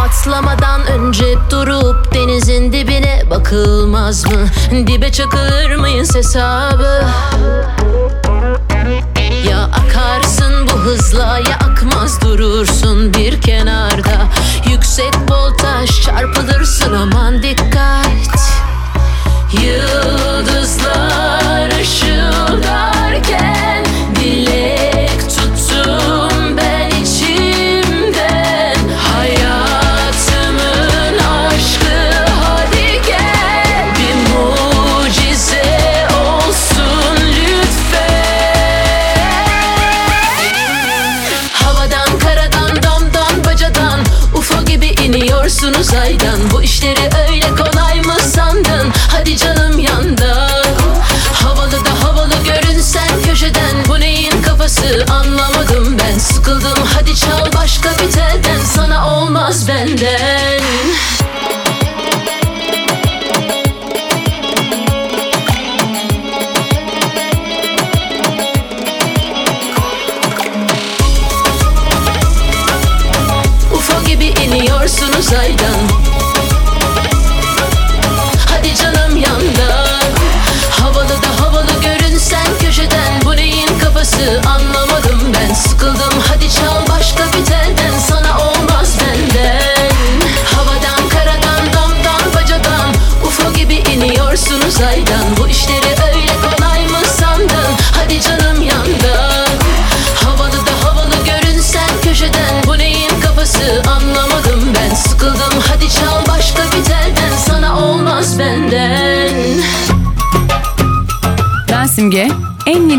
Atlamadan 0.00 0.86
önce 0.86 1.34
durup 1.50 2.14
denizin 2.14 2.72
dibine 2.72 3.22
bakılmaz 3.30 4.24
mı? 4.24 4.46
Dibe 4.86 5.12
çakılır 5.12 5.76
mıyız 5.76 6.14
hesabı? 6.14 7.04
Çarpılırsın 16.86 18.05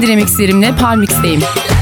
remixlerimle 0.08 0.76
Parmix'teyim. 0.76 1.77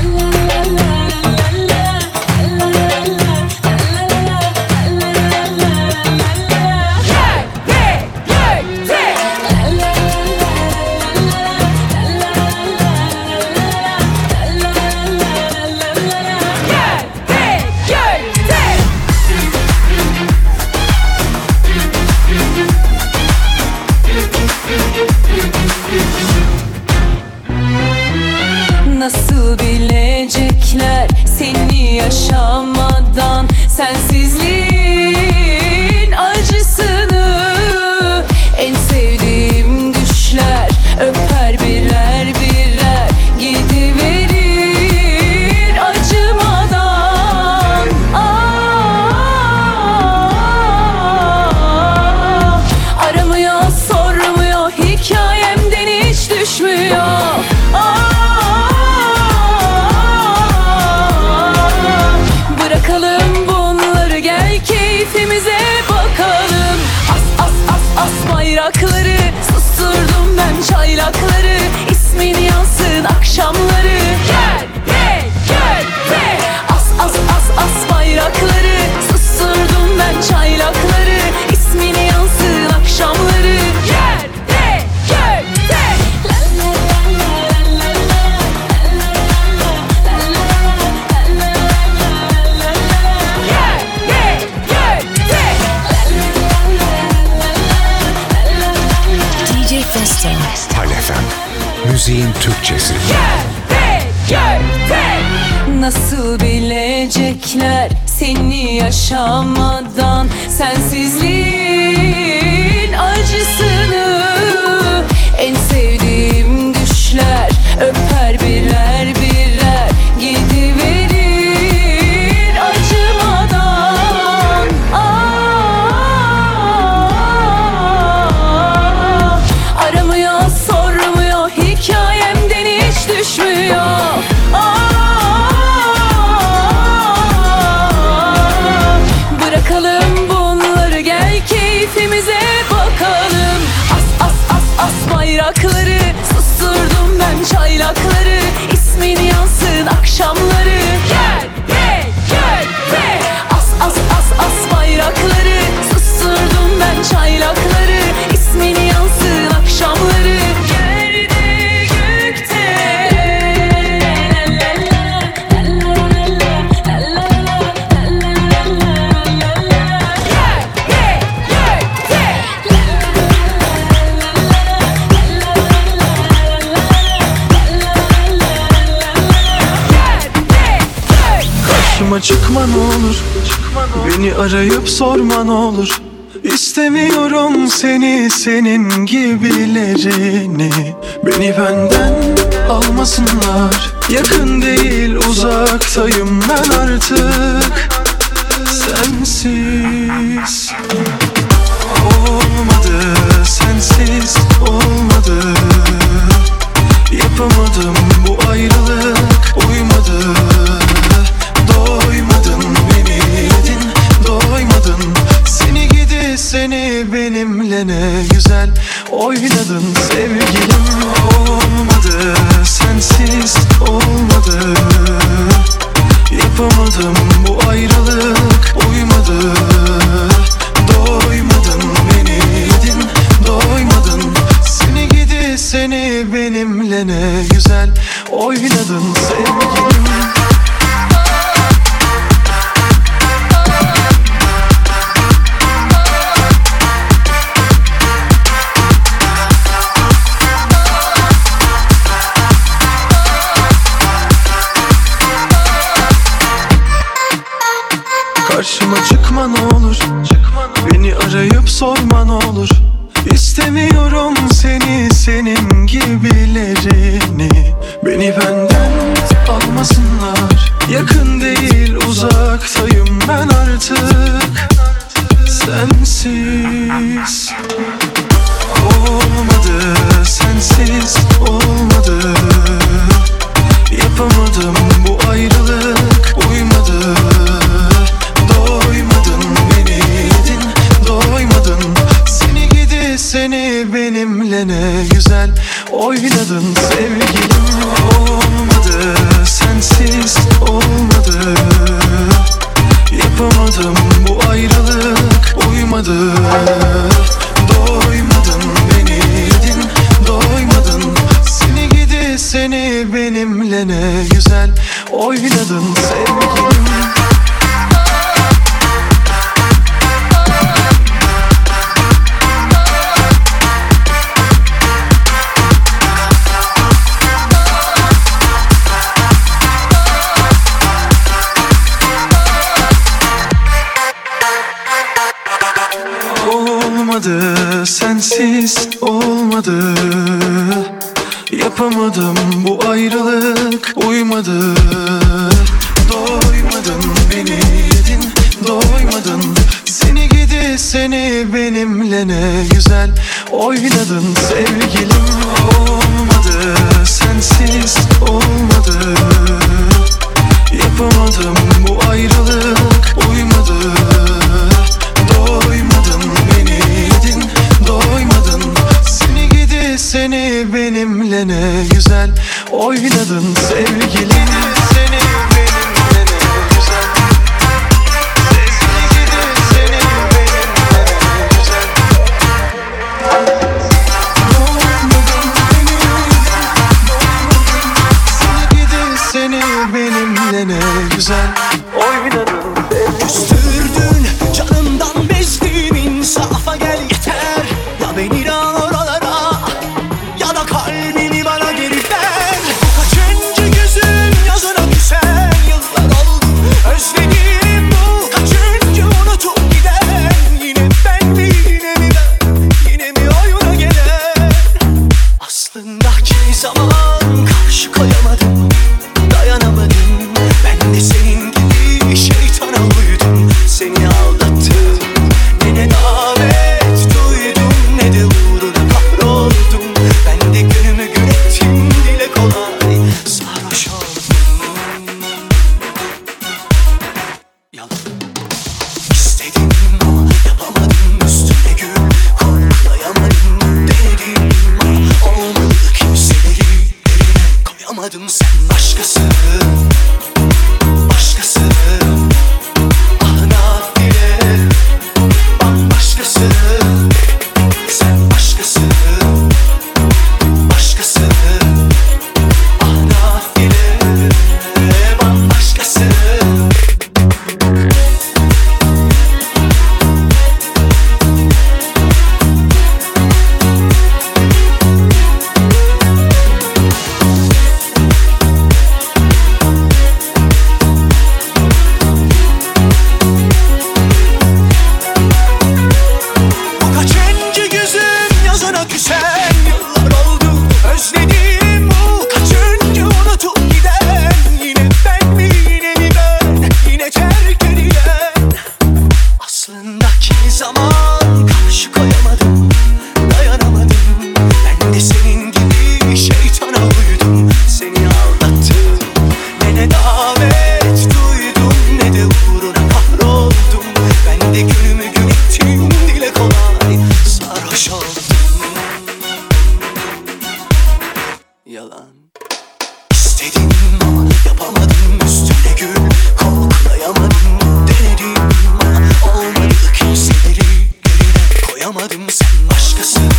Koyamadım 531.95 532.29
sen 532.29 532.69
başkasın 532.69 533.29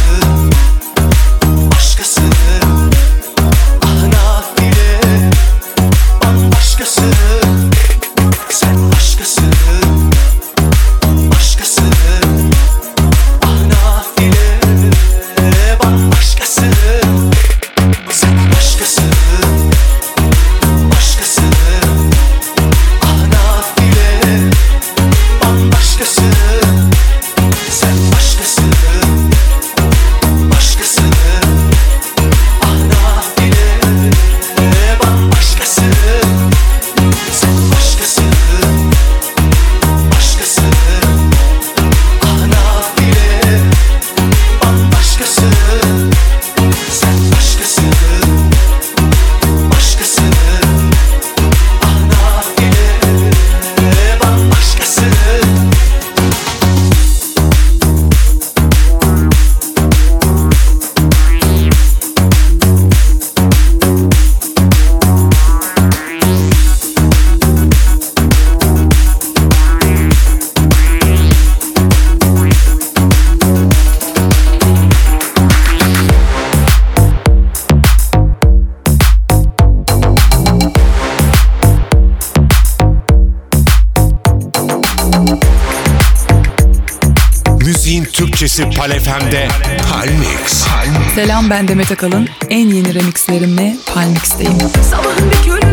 FM'de 89.06 89.48
Pal 89.90 90.08
Mix. 90.18 90.66
Selam 91.14 91.50
ben 91.50 91.68
Demet 91.68 91.92
Akalın. 91.92 92.28
En 92.50 92.68
yeni 92.68 92.94
remixlerimle 92.94 93.76
Palmix'teyim. 93.94 94.58
Sabahın 94.90 95.30
bir 95.30 95.50
körü 95.50 95.65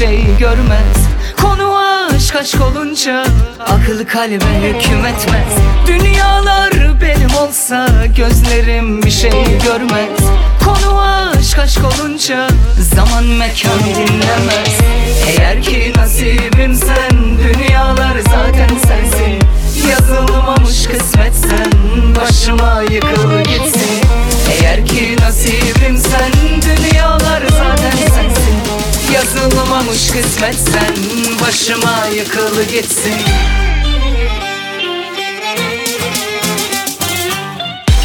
şey 0.00 0.24
görmez. 0.38 0.96
Konu 1.42 1.76
aşk 2.14 2.36
aşk 2.36 2.60
olunca 2.60 3.24
akıl 3.60 4.06
kalbe 4.06 4.34
hüküm 4.62 5.06
etmez. 5.06 5.52
Dünyalar 5.86 7.00
benim 7.00 7.36
olsa 7.36 7.88
gözlerim 8.16 9.02
bir 9.02 9.10
şey 9.10 9.58
görmez. 9.64 10.20
Konu 10.64 11.00
aşk 11.00 11.58
aşk 11.58 11.80
olunca 11.84 12.48
zaman 12.96 13.24
mekan 13.24 13.78
dinlemez. 13.78 14.78
Eğer 15.26 15.62
ki 15.62 15.92
nasibim 15.96 16.74
sen 16.74 17.18
dünyalar 17.38 18.18
zaten 18.18 18.68
sensin. 18.68 19.38
Yazılmamış 19.90 20.86
kısmet 20.86 21.34
sen 21.34 21.72
başıma 22.16 22.82
yıkıl 22.82 23.40
gitsin. 23.40 24.00
Eğer 24.50 24.86
ki 24.86 25.16
nasibim 25.20 25.96
sen 25.96 26.32
dünyalar 26.62 27.42
zaten 27.50 27.96
sensin 28.14 28.29
Yazılmamış 29.14 30.10
kısmet 30.10 30.54
sen 30.54 30.94
başıma 31.42 32.06
yıkıl 32.16 32.62
gitsin. 32.62 33.14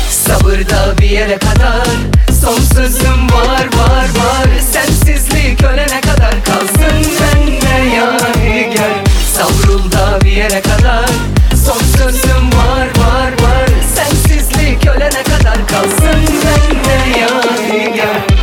Sabırda 0.10 0.98
bir 0.98 1.10
yere 1.10 1.38
kadar 1.38 1.88
Son 2.42 2.60
sözüm 2.76 3.30
var 3.32 3.66
var 3.78 4.04
var. 4.04 4.48
Sensizlik 4.72 5.64
ölene 5.64 6.02
kadar 6.02 6.44
kalsın 6.46 7.12
bende 7.22 7.96
yani 7.96 8.74
gel. 8.76 9.04
Savrul 9.34 9.92
da 9.92 10.22
bir 10.22 10.32
yere 10.32 10.62
kadar 10.62 11.10
Son 11.66 11.98
sözüm 11.98 12.52
var 12.52 12.88
var 12.98 13.32
var. 13.32 13.70
Sensizlik 13.96 14.88
ölene 14.88 15.24
kadar 15.24 15.68
kalsın 15.68 16.22
bende 16.46 17.20
yani 17.20 17.94
gel 17.96 18.35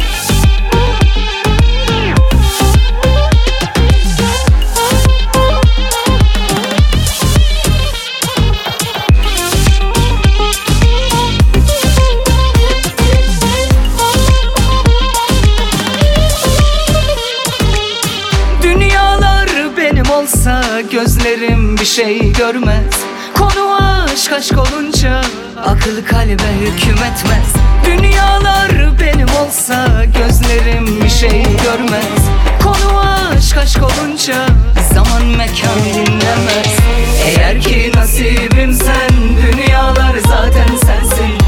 gözlerim 21.83 21.83
bir 21.83 21.87
şey 21.87 22.33
görmez. 22.33 22.95
Konu 23.35 23.79
aşk 24.05 24.33
aşk 24.33 24.59
olunca 24.59 25.21
akıl 25.65 26.07
kalbe 26.11 26.53
hüküm 26.61 26.97
etmez. 26.97 27.53
Dünyalar 27.87 29.01
benim 29.01 29.29
olsa 29.29 30.05
gözlerim 30.05 31.03
bir 31.05 31.09
şey 31.09 31.43
görmez. 31.43 32.23
Konu 32.63 33.01
aşk 33.37 33.57
aşk 33.57 33.83
olunca 33.83 34.47
zaman 34.95 35.25
mekan 35.25 35.85
dinlemez. 35.95 36.79
Eğer 37.27 37.61
ki 37.61 37.93
nasibim 37.95 38.73
sen 38.75 39.11
dünyalar 39.43 40.17
zaten 40.29 40.77
sensin. 40.87 41.39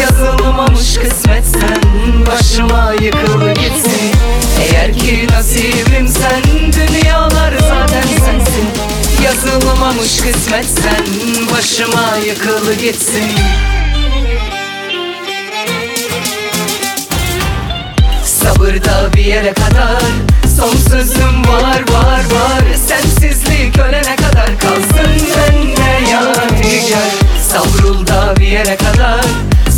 Yazılmamış 0.00 0.94
kısmet 0.94 1.44
sen 1.44 1.82
başıma 2.26 2.92
yıkıl 2.92 3.54
gitsin. 3.54 4.12
Eğer 4.60 4.92
ki 4.92 5.26
nasibim 5.30 6.08
sen 6.08 6.53
Yazılmamış 9.84 10.16
kısmet 10.16 10.64
sen 10.64 11.04
başıma 11.52 12.16
yıkıl 12.26 12.72
gitsin. 12.72 13.30
Sabırda 18.24 19.12
bir 19.14 19.24
yere 19.24 19.54
kadar 19.54 20.02
Son 20.56 20.76
sözüm 20.76 21.46
var 21.48 21.80
var 21.92 22.18
var. 22.18 22.62
Sensizlik 22.88 23.78
ölene 23.78 24.16
kadar 24.16 24.58
kalsın 24.58 25.28
bende 25.36 26.10
yani 26.10 26.80
gel. 26.88 27.10
Savrul 27.48 28.06
da 28.06 28.34
bir 28.36 28.46
yere 28.46 28.76
kadar 28.76 29.24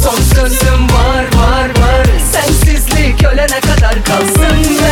Son 0.02 0.18
sözüm 0.34 0.84
var 0.84 1.24
var 1.34 1.68
var. 1.68 2.06
Sensizlik 2.32 3.24
ölene 3.24 3.60
kadar 3.60 4.04
kalsın 4.04 4.85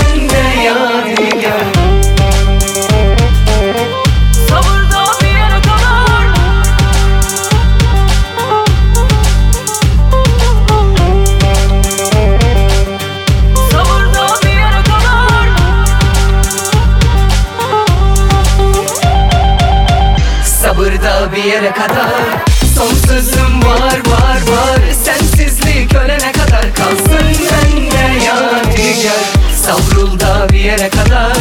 yere 30.64 30.88
kadar. 30.90 31.32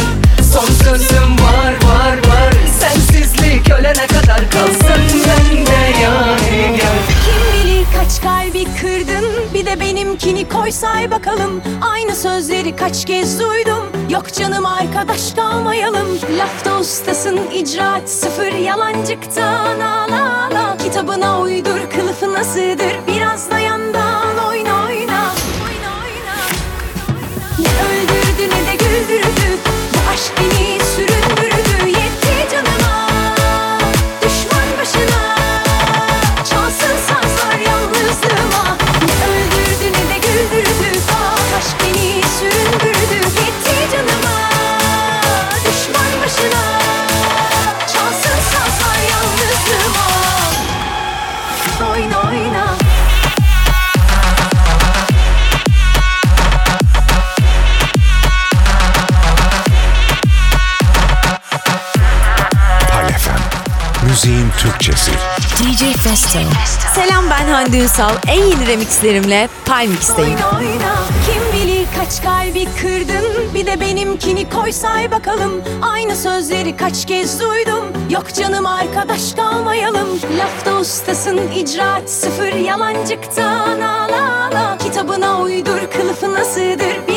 Son 0.52 0.66
sözüm 0.84 1.32
var 1.32 1.72
var 1.84 2.16
var. 2.16 2.52
Sensizlik 2.80 3.70
ölene 3.70 4.06
kadar 4.06 4.50
kalsın. 4.50 5.02
Bende 5.26 6.00
yani 6.02 6.76
gel. 6.76 6.98
Kim 7.24 7.64
bilir 7.70 7.86
kaç 7.98 8.22
kalbi 8.22 8.64
kırdın? 8.80 9.24
Bir 9.54 9.66
de 9.66 9.80
benimkini 9.80 10.48
koy 10.48 10.70
say 10.70 11.10
bakalım. 11.10 11.62
Aynı 11.92 12.16
sözleri 12.16 12.76
kaç 12.76 13.04
kez 13.04 13.40
duydum. 13.40 13.92
Yok 14.10 14.32
canım 14.34 14.66
arkadaş 14.66 15.32
kalmayalım. 15.32 16.08
Lafta 16.38 16.78
ustasın 16.78 17.40
icraat 17.54 18.08
sıfır 18.10 18.52
Yalancıktan. 18.52 19.80
Ağla 19.80 20.48
ağla 20.50 20.76
Kitabına 20.84 21.40
uydur 21.40 21.80
kılıfına 21.94 22.44
sığdır. 22.44 22.94
bir 23.06 23.13
Infinito. 30.36 30.73
DJ 65.54 65.94
Festo. 65.96 66.38
Selam 66.94 67.30
ben 67.30 67.48
Hande 67.48 67.78
Ünsal. 67.78 68.12
En 68.26 68.42
yeni 68.44 68.66
remixlerimle 68.66 69.48
Palmix'teyim. 69.66 70.30
Oyna 70.30 70.58
oyna 70.58 70.94
kim 71.26 71.60
bilir 71.60 71.86
kaç 71.98 72.22
kalbi 72.22 72.64
kırdın 72.80 73.54
bir 73.54 73.66
de 73.66 73.80
benimkini 73.80 74.50
koy 74.50 74.70
bakalım. 75.10 75.62
Aynı 75.82 76.16
sözleri 76.16 76.76
kaç 76.76 77.06
kez 77.06 77.40
duydum. 77.40 77.84
Yok 78.10 78.34
canım 78.34 78.66
arkadaş 78.66 79.32
kalmayalım. 79.32 80.08
Lafta 80.38 80.74
ustasın 80.78 81.40
icraat 81.52 82.10
sıfır 82.10 82.52
yalancıktan 82.52 83.80
ağla 83.80 84.48
ağla. 84.50 84.78
Kitabına 84.78 85.40
uydur 85.40 85.90
kılıfına 85.96 86.44
sığdır 86.44 87.08
bir 87.08 87.13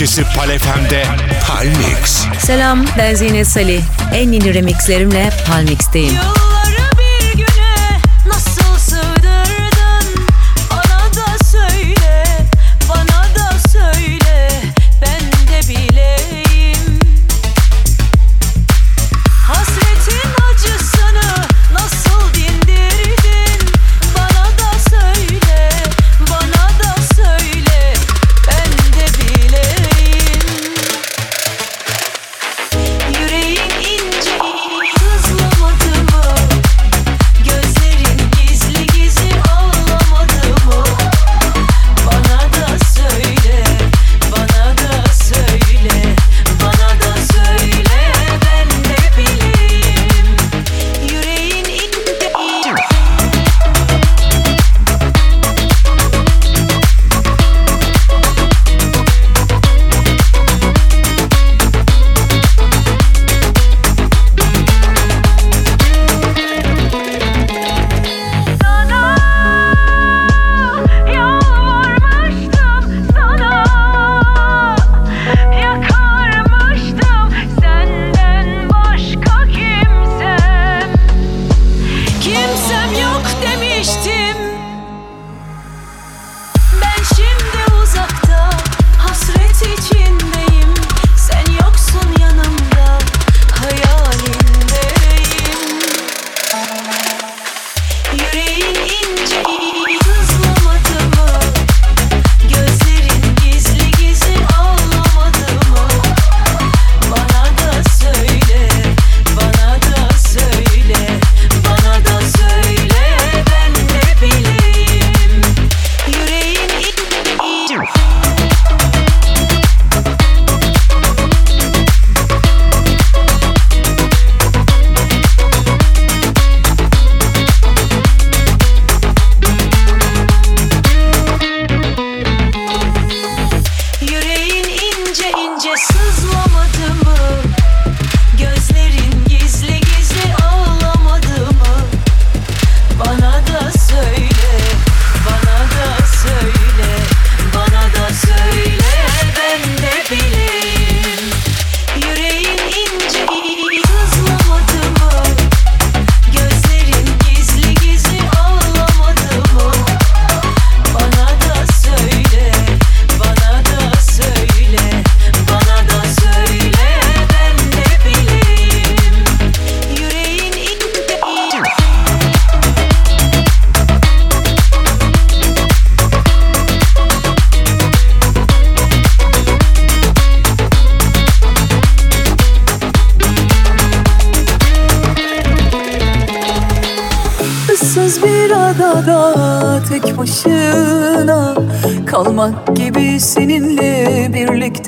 Bahçesi 0.00 0.24
Palefem'de 0.36 1.02
Palmix. 1.48 2.26
Selam 2.38 2.84
ben 2.98 3.14
Zeynep 3.14 3.46
Salih. 3.46 3.82
En 4.14 4.32
yeni 4.32 4.54
remixlerimle 4.54 5.30
Palmix'teyim. 5.46 6.39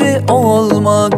gibi 0.03 0.33
olmak. 0.33 1.13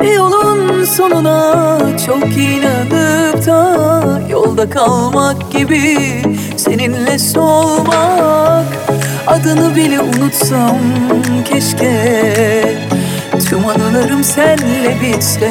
Bir 0.00 0.12
yolun 0.12 0.84
sonuna 0.84 1.78
çok 2.06 2.36
inanıp 2.36 3.46
da 3.46 4.20
Yolda 4.30 4.70
kalmak 4.70 5.52
gibi 5.52 5.98
seninle 6.56 7.18
solmak 7.18 8.66
Adını 9.26 9.76
bile 9.76 10.00
unutsam 10.00 10.78
keşke. 11.50 12.78
Tüm 13.48 13.66
anılarım 13.68 14.24
senle 14.24 14.96
bitse. 15.00 15.50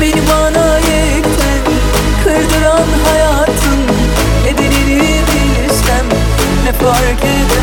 Beni 0.00 0.20
bana 0.30 0.78
yekten 0.78 1.62
kırdıran 2.24 2.88
hayatın 3.10 3.80
Nedenini 4.44 5.00
bilsem 5.00 6.06
ne 6.64 6.72
fark 6.72 7.24
eder? 7.24 7.55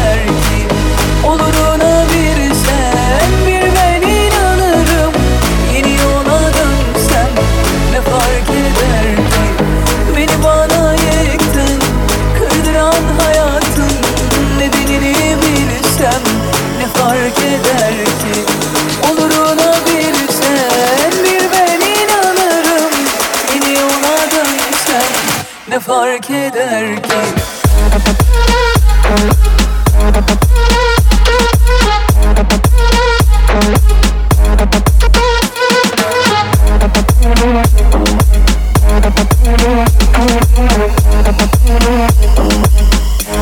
fark 25.93 26.29
eder 26.29 26.95
ki? 27.03 27.19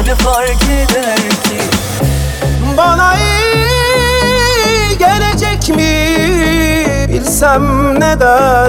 Ne 0.07 0.15
fark 0.15 0.63
eder 0.63 1.15
ki? 1.43 1.59
Bana 2.77 3.13
iyi 3.17 4.97
gelecek 4.97 5.69
mi? 5.75 5.93
Bilsem 7.09 7.99
ne 7.99 8.19
der? 8.19 8.60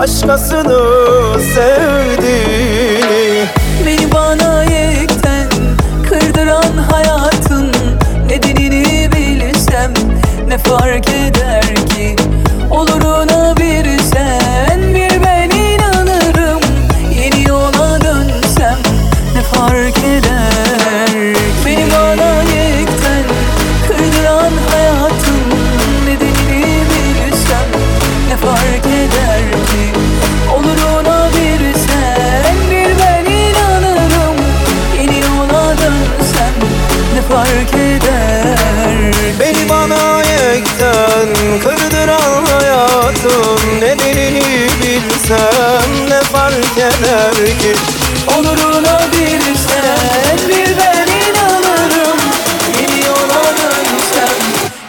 başkasını 0.00 0.78
sevdiğini. 1.54 3.44
Beni 3.86 4.12
bana 4.12 4.64
yekten 4.64 5.48
kırdıran 6.08 6.76
hayatın 6.90 7.72
Nedenini 8.26 9.10
bilsem 9.12 9.94
ne 10.48 10.58
fark 10.58 11.08
eder 11.08 11.74
ki? 11.74 12.16
Olurum 12.70 13.19
ne 46.20 46.24
fark 46.24 46.78
eder 46.78 47.34
ki 47.34 47.74
Onuruna 48.38 49.00
bir 49.12 49.40
sen 49.40 50.48
bir 50.48 50.76
ben 50.78 51.06
inanırım. 51.06 52.18
Yeni 52.80 53.06
yola 53.06 53.54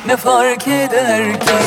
ne 0.05 0.17
fark 0.17 0.67
eder 0.67 1.39
ki? 1.39 1.60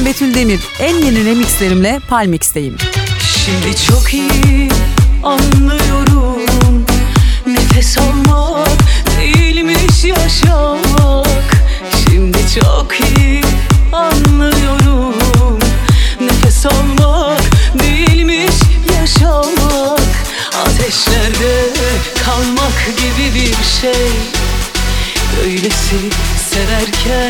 Ben 0.00 0.06
Betül 0.06 0.34
Demir. 0.34 0.60
En 0.78 0.94
yeni 0.96 1.24
remixlerimle 1.24 2.00
Palmix'teyim. 2.08 2.76
Şimdi 3.44 3.76
çok 3.76 4.14
iyi 4.14 4.68
anlıyorum. 5.22 6.86
Nefes 7.46 7.98
almak 7.98 8.68
değilmiş 9.18 10.04
yaşamak. 10.04 11.26
Şimdi 12.04 12.38
çok 12.60 13.00
iyi 13.00 13.42
anlıyorum. 13.92 15.58
Nefes 16.20 16.66
almak 16.66 17.40
değilmiş 17.78 18.56
yaşamak. 19.00 20.00
Ateşlerde 20.66 21.68
kalmak 22.24 22.96
gibi 22.96 23.34
bir 23.34 23.80
şey. 23.80 24.10
Öylesi 25.44 25.96
severken 26.50 27.29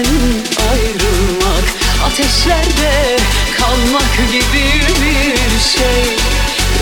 ateşlerde 2.21 3.17
kalmak 3.59 4.17
gibi 4.33 4.65
bir 5.03 5.61
şey. 5.61 6.17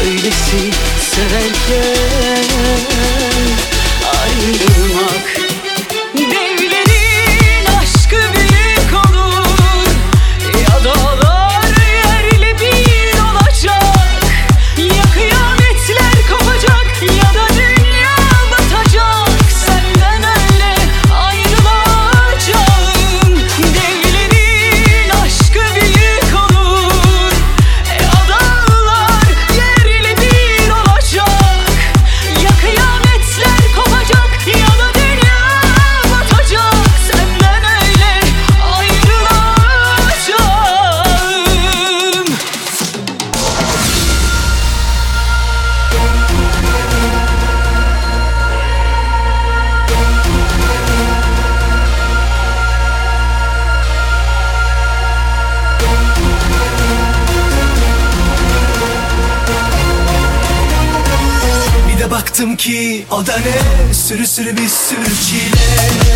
Öylesi 0.05 0.71
severken 1.01 2.45
ayrı 4.21 4.78
Sürü 64.09 64.27
sürü 64.27 64.57
bir 64.57 64.69
sürü 64.69 65.21
çile. 65.21 66.08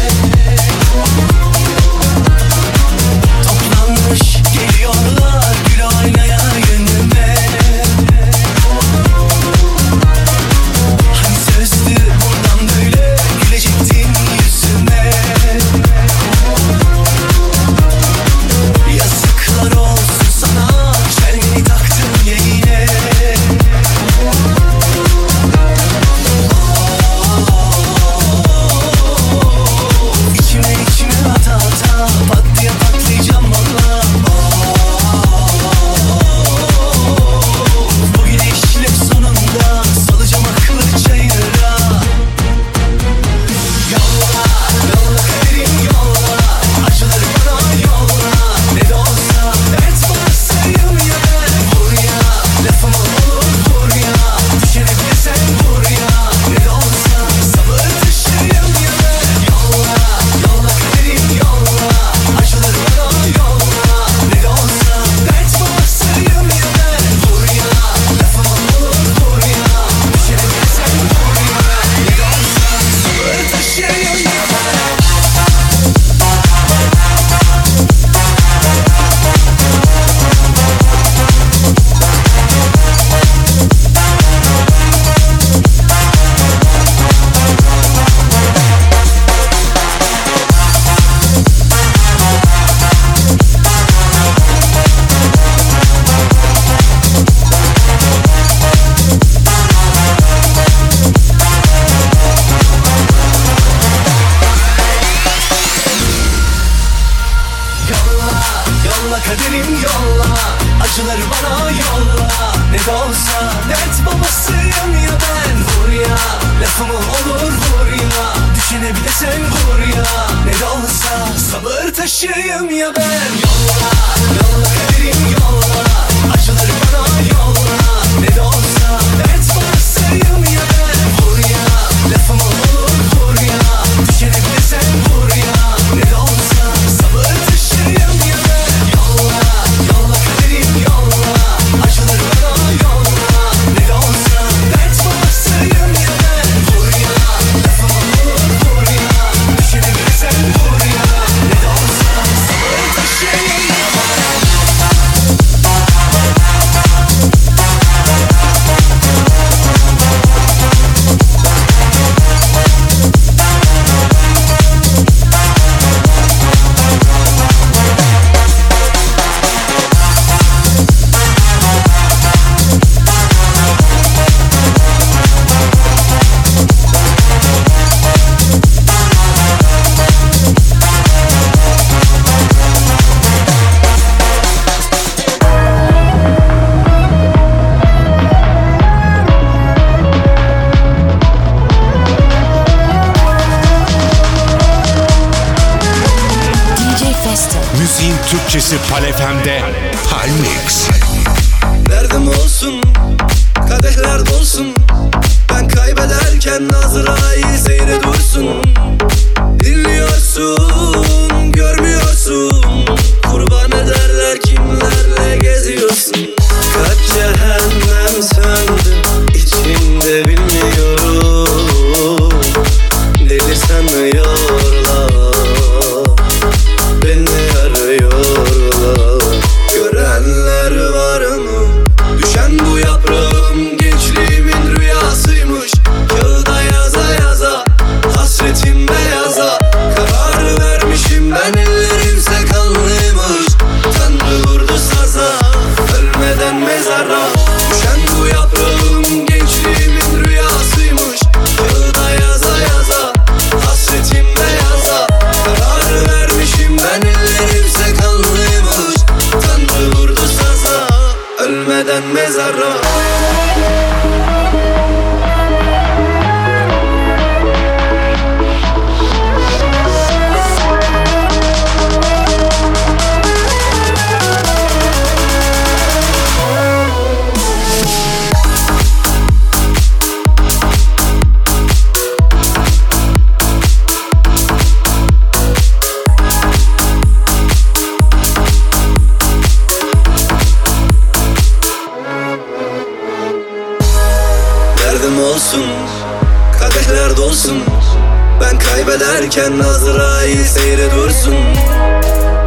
kaybederken 298.93 299.59
Azrail 299.59 300.45
seyre 300.45 300.91
dursun. 300.97 301.35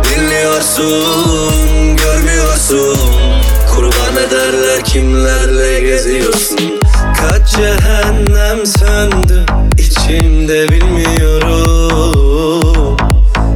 Dinliyorsun, 0.03 1.97
görmüyorsun. 1.97 2.97
Kurban 3.76 4.17
ederler 4.27 4.84
kimlerle 4.84 5.80
geziyorsun. 5.80 6.59
Kaç 7.22 7.51
cehennem 7.51 8.65
söndü 8.65 9.45
içimde 9.77 10.69
bilmiyorum. 10.69 12.17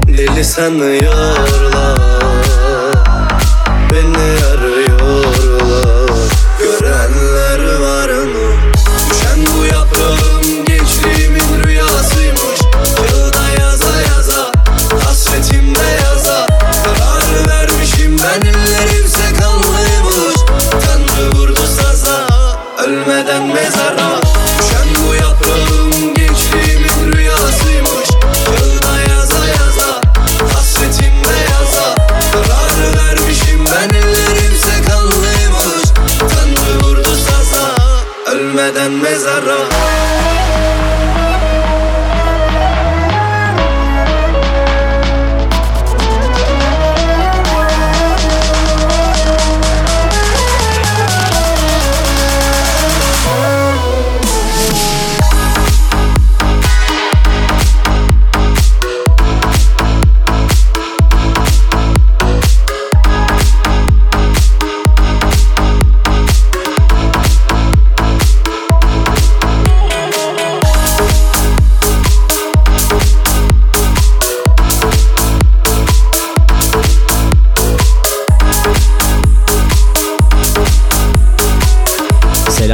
Deli 0.07 0.45
sanıyorum. 0.45 1.68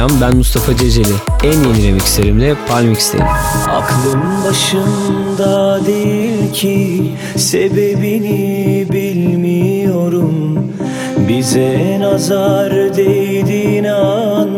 Selam 0.06 0.20
ben 0.20 0.36
Mustafa 0.36 0.76
Ceceli. 0.76 1.14
En 1.44 1.52
yeni 1.52 1.88
remixlerimle 1.88 2.56
Palmix'teyim. 2.68 3.26
Aklım 3.68 4.22
başımda 4.48 5.86
değil 5.86 6.52
ki 6.52 7.02
sebebini 7.36 8.86
bilmiyorum. 8.92 10.58
Bize 11.28 11.98
nazar 12.00 12.96
değdiğin 12.96 13.84
an 13.84 14.48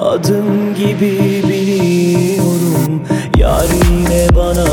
adım 0.00 0.74
gibi 0.74 1.42
biliyorum. 1.48 3.02
Yar 3.38 3.66
yine 3.90 4.26
bana 4.36 4.68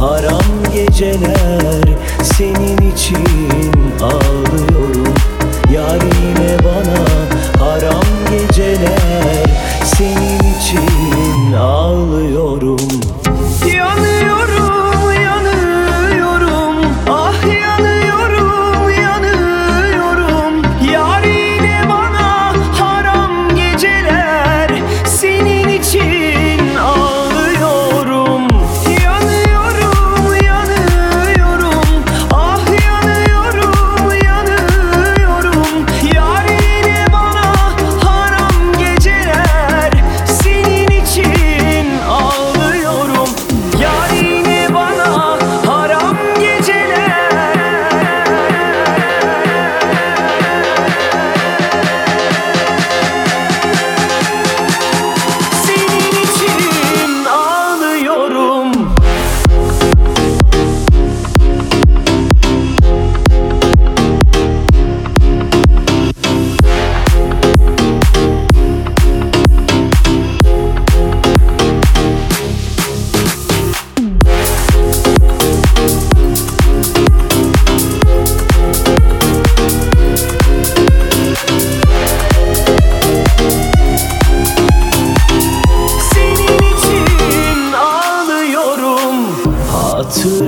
haram 0.00 0.72
geceler 0.74 1.82
senin 2.22 2.92
için 2.92 3.26
ağlıyorum. 4.02 5.14
Yar 5.74 6.00
yine 6.02 6.58
bana 6.64 7.06
haram 7.66 8.04
geceler 8.30 9.35
senin 9.96 10.25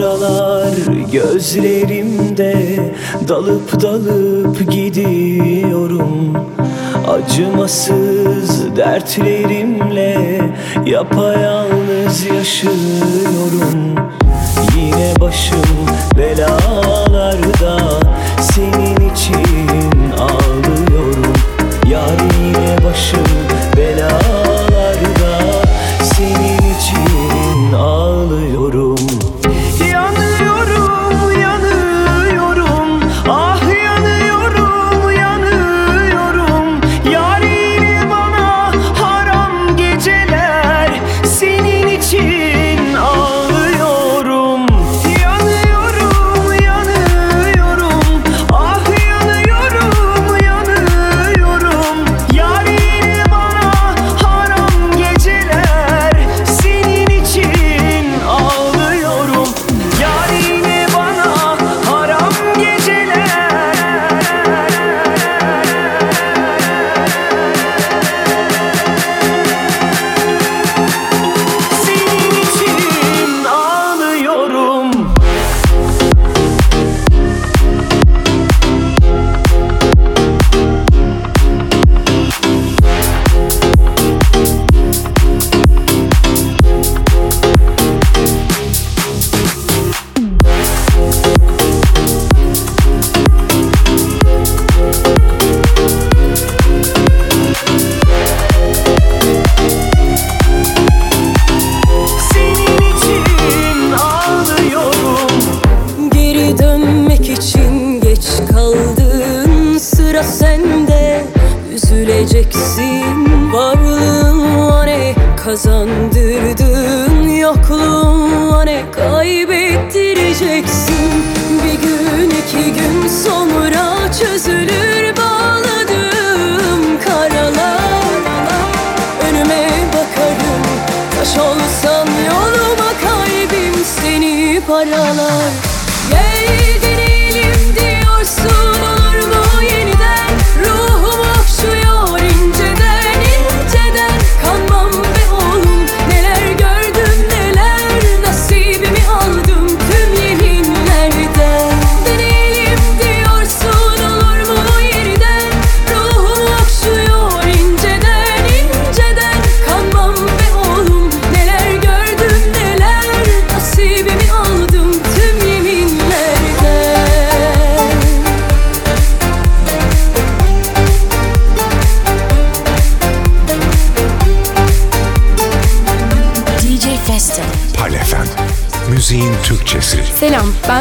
Hatıralar 0.09 0.75
gözlerimde 1.13 2.79
Dalıp 3.29 3.83
dalıp 3.83 4.71
gidiyorum. 4.71 6.33
Acımasız 7.09 8.77
dertlerimle 8.77 10.41
Yapayalnız 10.87 12.27
yaşıyorum. 12.27 13.95
Yine 14.77 15.15
başım 15.21 15.87
belalarda 16.19 17.79
Senin 18.41 19.11
için 19.11 20.11
ağlıyorum. 20.19 21.33
Yar 21.91 22.19
yine 22.45 22.85
başım 22.85 23.27
belalarda 23.77 24.28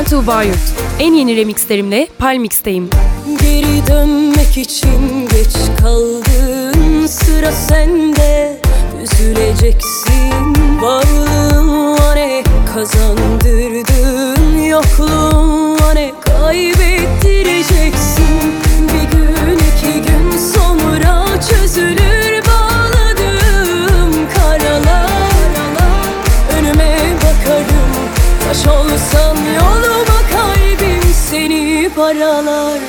Tuğba 0.09 0.43
Yurt. 0.43 0.57
En 0.99 1.13
yeni 1.13 1.35
remixlerimle 1.35 2.07
Palmix'teyim. 2.19 2.89
Geri 3.41 3.87
dönmek 3.87 4.57
için 4.57 5.27
geç 5.31 5.79
kaldın. 5.81 7.07
Sıra 7.07 7.51
sende. 7.51 8.61
Üzüleceksin. 9.03 10.55
Varlığın 10.81 12.15
ne 12.15 12.43
kazandırdın. 12.73 14.57
Yokluğun 14.63 15.95
ne 15.95 16.11
kaybettireceksin 16.21 16.86
paralar. 31.97 32.79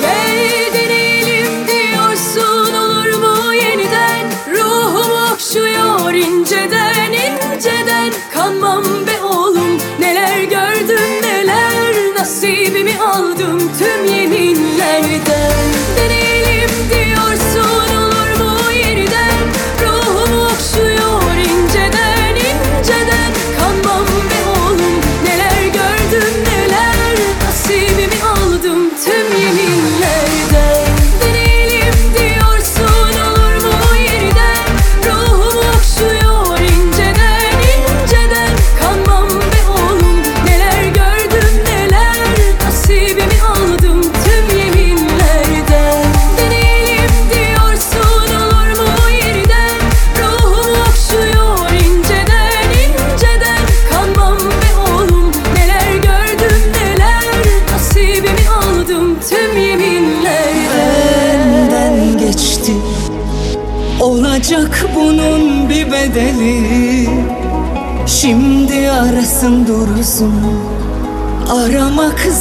Nereden 0.00 0.90
elim 0.90 1.66
diyorsun 1.68 2.74
olur 2.74 3.18
mu 3.18 3.54
yeniden? 3.54 4.26
Ruhum 4.52 5.32
okşuyor 5.32 6.14
inceden 6.14 7.12
inceden. 7.12 8.12
Kanmam 8.34 8.84
be 8.84 9.22
oğlum 9.24 9.80
neler 10.00 10.42
gördüm 10.42 11.22
neler 11.22 12.14
Nasibimi 12.18 13.00
al 13.00 13.09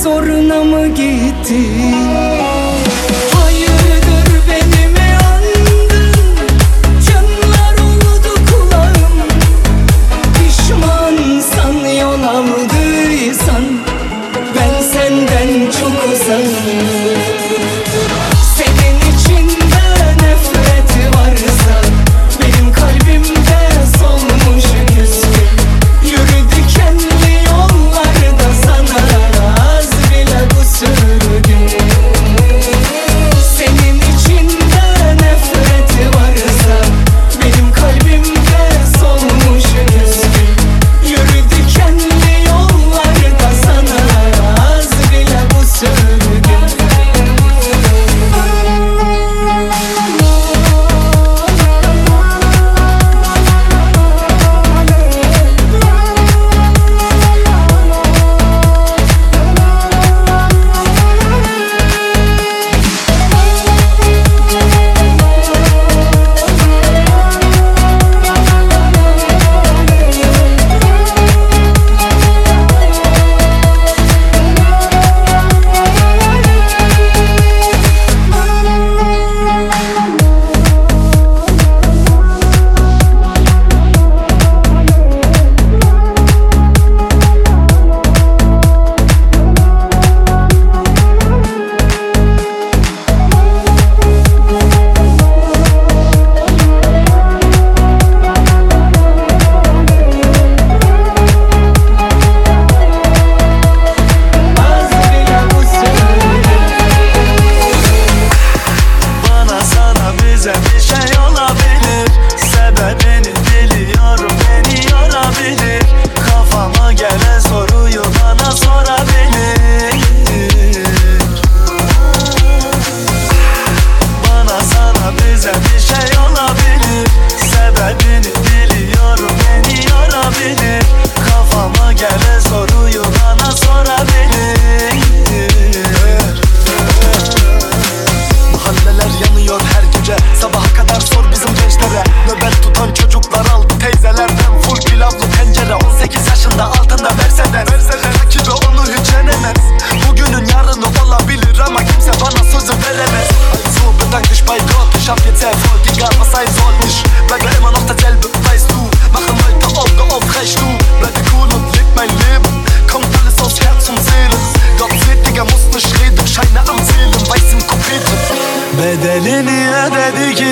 zoruna 0.03 0.63
mı 0.63 0.87
gitti? 0.87 1.59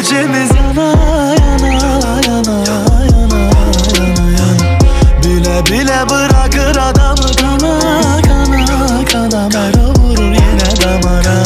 Gecemiz 0.09 0.49
yana 0.55 0.88
yana 1.35 1.67
yana 1.67 2.21
yana 2.27 2.55
yana 3.17 3.39
yana. 4.38 4.57
Bile 5.23 5.65
bile 5.65 6.09
bırakır 6.09 6.75
adamı 6.77 7.31
kana 7.41 7.79
kana 8.21 9.05
kana. 9.11 9.49
Kara 9.49 9.85
vurur 9.95 10.23
yine 10.23 10.69
damara. 10.84 11.38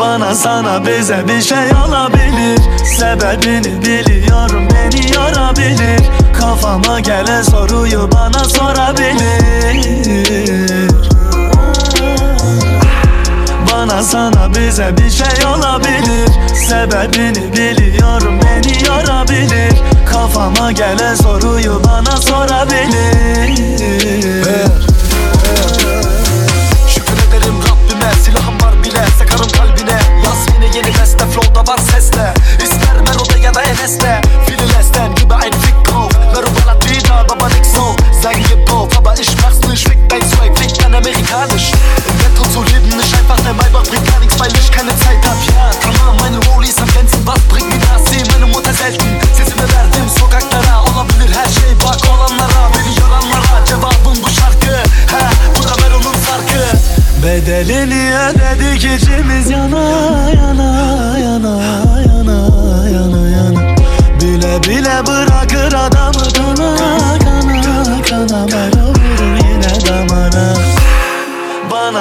Bana 0.00 0.34
sana 0.34 0.86
bize 0.86 1.28
bir 1.28 1.42
şey 1.42 1.58
olabilir. 1.86 2.60
Sebebini 2.98 3.82
biliyorum 3.82 4.68
beni 4.74 5.14
yorabilir. 5.14 6.00
Kafama 6.40 7.00
gelen 7.00 7.42
soruyu 7.42 8.10
bana 8.12 8.44
sorabilir. 8.44 9.76
Bana 13.72 14.02
sana 14.02 14.54
bize 14.54 14.96
bir 14.96 15.10
şey 15.10 15.46
olabilir. 15.46 16.28
Sebebini 16.68 17.52
biliyorum. 17.52 18.40
Beni 18.42 18.84
yorabilir 18.86 19.72
Kafama 20.06 20.72
gelen 20.72 21.14
soruyu 21.14 21.82
bana 21.84 22.16
sorabilir. 22.16 23.58
Ver 24.46 24.86
Şükür 26.88 27.16
silahım 28.24 28.60
var 28.60 28.84
bile. 28.84 29.04
Sakarım 29.18 29.48
kalbine. 29.48 29.98
Yaz 30.24 30.46
yeni 30.76 30.88
beste. 30.88 31.24
Flowda 31.26 31.72
var 31.72 31.78
İster 32.62 33.00
Mero'da 33.00 33.38
ya 33.38 33.54
da 33.54 33.62
Enes'te. 33.62 34.20
Fililesten 34.46 35.14
gibi 35.14 35.34
ein 35.34 35.52
Fick 35.52 35.88
drauf 35.88 36.12
Mero 36.34 36.46
Balatida 36.46 37.28
Baba 37.28 37.48
Nixon 37.48 37.96
Zengin 38.22 38.55
kein 40.86 40.94
Amerikanisch 40.94 41.72
Im 42.08 42.18
Ghetto 42.18 42.42
zu 42.50 42.62
leben 42.62 42.88
ist 43.00 43.14
einfach 43.14 43.40
der 43.40 43.54
Maybach 43.54 43.82
bringt. 43.84 44.06
Gar 44.10 44.20
nichts, 44.20 44.38
weil 44.38 44.52
ich 44.54 44.70
keine 44.70 44.90
Zeit 44.98 45.18
hab. 45.26 45.36
Ja 45.48 45.70
tamam 45.80 46.16
meine 46.20 46.38
Rollies 46.46 46.78
am 46.78 46.88
Fenster, 46.88 47.18
was 47.24 47.40
bringt 47.50 47.68
mir 47.68 47.78
das? 47.78 48.10
Seh 48.10 48.22
meine 48.30 48.46
Mutter 48.46 48.72
selten, 48.72 49.08
sesimi 49.34 49.62
verdim 49.62 50.08
sokaklara 50.18 50.82
Olabilir 50.82 51.34
her 51.34 51.48
şey 51.48 51.72
bak 51.84 51.98
olanlara, 52.10 52.70
beni 52.74 52.92
yoranlara 53.00 53.64
Cevabım 53.66 54.22
bu 54.22 54.30
şarkı, 54.30 54.76
he 55.12 55.22
bu 55.58 55.62
da 55.64 55.72
Meron'un 55.80 56.12
farkı 56.12 56.76
Bedelini 57.22 58.16
ödedik 58.16 58.84
içimiz 58.84 59.50
yana 59.50 59.84
yana 60.30 61.18
yana 61.18 61.54
yana 62.08 62.38
yana 62.88 63.28
yana. 63.28 63.76
Bile 64.20 64.62
bile 64.62 65.06
bırakır 65.06 65.72
adamı 65.72 66.32
kana 66.36 66.76
kana 66.76 68.02
kana. 68.02 68.46
Bana 68.52 68.84
vurur 68.86 69.36
yine 69.36 69.86
damara 69.86 70.65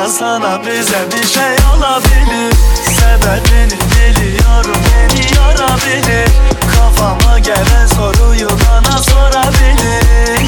sana 0.07 0.61
bize 0.61 1.11
bir 1.11 1.27
şey 1.27 1.55
olabilir. 1.75 2.53
Sebebini 2.83 3.79
biliyorum 3.91 4.77
beni 4.85 5.21
yorabilir. 5.35 6.29
Kafama 6.75 7.39
gelen 7.39 7.87
soruyu 7.87 8.49
bana 8.49 8.97
sorabilir. 8.97 10.39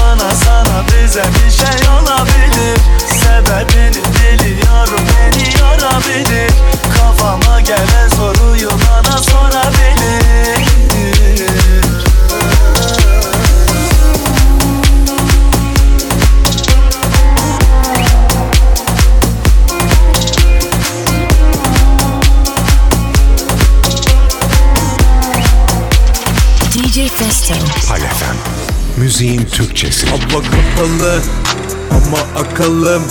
Bana 0.00 0.34
sana 0.34 0.84
bize 0.86 1.22
bir 1.22 1.50
şey 1.50 1.88
olabilir. 1.88 2.78
Sebebini 3.06 4.02
biliyorum 4.14 5.00
beni 5.10 5.60
yorabilir. 5.60 6.50
Kafama 6.96 7.60
gelen 7.60 8.08
soruyu 8.08 8.70
bana 8.70 9.18
sorabilir 9.18 9.80
Pal 27.90 28.00
FM. 28.00 28.36
Müziğin 29.00 29.44
Türkçesi. 29.44 30.06
Hava 30.06 30.42
kapalı 30.42 31.20
ama 31.90 32.40
akalım. 32.40 33.02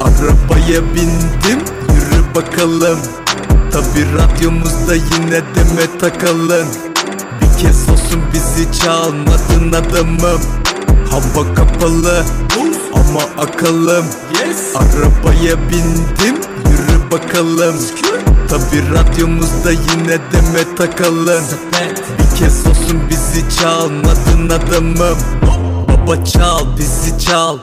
Arabaya 0.00 0.94
bindim 0.94 1.64
yürü 1.94 2.34
bakalım. 2.34 2.98
Tabi 3.72 4.06
radyomuzda 4.18 4.94
yine 4.94 5.42
deme 5.54 5.98
takalım. 6.00 6.68
Bir 7.40 7.62
kez 7.62 7.88
olsun 7.88 8.22
bizi 8.32 8.80
çalmadın 8.80 9.72
adamım. 9.72 10.40
Hava 11.10 11.54
kapalı 11.54 12.24
ama 12.94 13.44
akalım. 13.46 14.06
Arabaya 14.74 15.68
bindim 15.68 16.36
yürü 16.70 17.10
bakalım. 17.10 17.76
Tabi 18.48 18.94
radyomuzda 18.94 19.72
yine 19.72 20.18
deme 20.32 20.76
takalım 20.76 21.44
Kez 22.38 22.66
olsun 22.66 23.00
bizi 23.10 23.56
çalmadın 23.58 24.48
adamım. 24.48 25.18
Baba 25.88 26.24
çal 26.24 26.78
bizi 26.78 27.18
çal. 27.18 27.58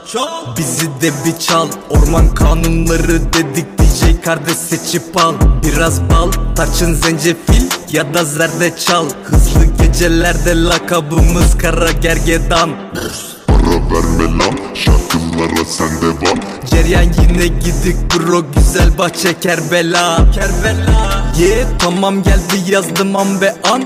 Bizi 0.57 0.87
de 0.87 1.11
bir 1.25 1.39
çal. 1.39 1.67
Orman 1.89 2.33
kanunları 2.33 3.33
dedik 3.33 3.65
DJ 3.79 4.25
kardeş 4.25 4.57
seçip 4.57 5.17
al. 5.17 5.33
Biraz 5.63 6.01
bal 6.01 6.31
tarçın 6.55 6.93
zencefil 6.93 7.63
ya 7.91 8.13
da 8.13 8.23
zerdeçal 8.23 9.05
Hızlı 9.23 9.65
gecelerde 9.65 10.63
lakabımız 10.63 11.57
kara 11.57 11.91
gergedan. 11.91 12.69
Ara 13.49 13.75
verme 13.91 14.37
lan 14.37 14.55
şarkılara 14.73 15.65
sen 15.67 16.01
devam. 16.01 16.39
Ceryan 16.65 17.03
yine 17.03 17.47
gidik 17.47 17.97
bro 18.15 18.43
güzel 18.55 18.97
bahçe 18.97 19.39
Kerbela. 19.39 20.31
Kerbela. 20.31 21.25
Yeah 21.39 21.67
tamam 21.79 22.23
geldi 22.23 22.71
yazdım 22.71 23.15
an 23.15 23.41
ve 23.41 23.55
an 23.63 23.83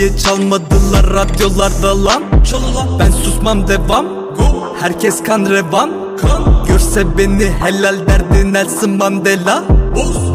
diye 0.00 0.16
çalmadılar 0.16 1.06
radyolarda 1.14 2.04
lan. 2.04 2.22
Ben 2.98 3.10
susmam 3.10 3.68
devam. 3.68 4.06
Herkes 4.80 5.22
kan 5.22 5.46
revan. 5.46 5.90
Görse 6.68 7.18
beni 7.18 7.50
helal 7.50 8.06
derdi 8.06 8.52
Nelson 8.52 8.90
Mandela. 8.90 9.64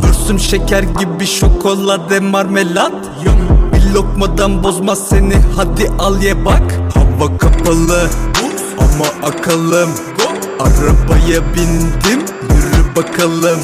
Vürsüm 0.04 0.40
şeker 0.40 0.84
gibi 0.84 1.26
şokolade 1.26 2.20
marmelat. 2.20 2.94
Bir 3.74 3.94
lokmadan 3.94 4.64
bozmaz 4.64 5.08
seni 5.10 5.36
hadi 5.56 5.92
al 6.00 6.22
ye 6.22 6.46
bak. 6.46 6.80
Hava 6.94 7.38
kapalı 7.38 8.10
ama 8.80 9.30
akalım. 9.30 9.90
Arabaya 10.60 11.42
bindim 11.56 12.26
yürü 12.42 12.96
bakalım 12.96 13.60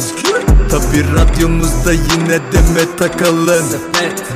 Tabi 0.71 1.03
radyomuzda 1.15 1.91
yine 1.93 2.39
deme 2.51 2.95
takalım 2.97 3.65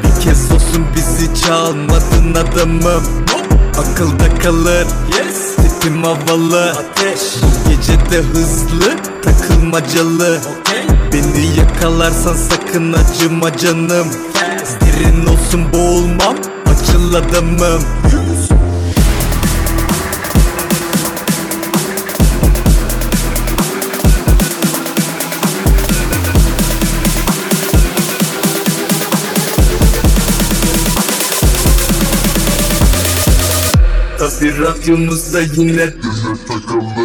Bir 0.03 0.21
kez 0.21 0.51
olsun 0.51 0.85
bizi 0.95 1.41
çalmadın 1.41 2.33
adamım. 2.33 3.03
Akılda 3.77 4.39
kalır 4.43 4.87
Tipim 5.55 6.03
havalı. 6.03 6.73
Bu 7.41 7.69
gece 7.69 7.93
de 7.93 8.17
hızlı 8.17 8.95
takılmacalı. 9.23 10.39
Beni 11.13 11.57
yakalarsan 11.57 12.33
sakın 12.33 12.93
acıma 12.93 13.57
canım. 13.57 14.07
Derin 14.81 15.25
olsun 15.25 15.73
boğulmam 15.73 16.35
açıl 16.65 17.13
adamım 17.13 17.83
Tabi 34.39 34.57
radyomuzda 34.57 35.41
yine 35.41 35.93
takıldı 36.47 37.04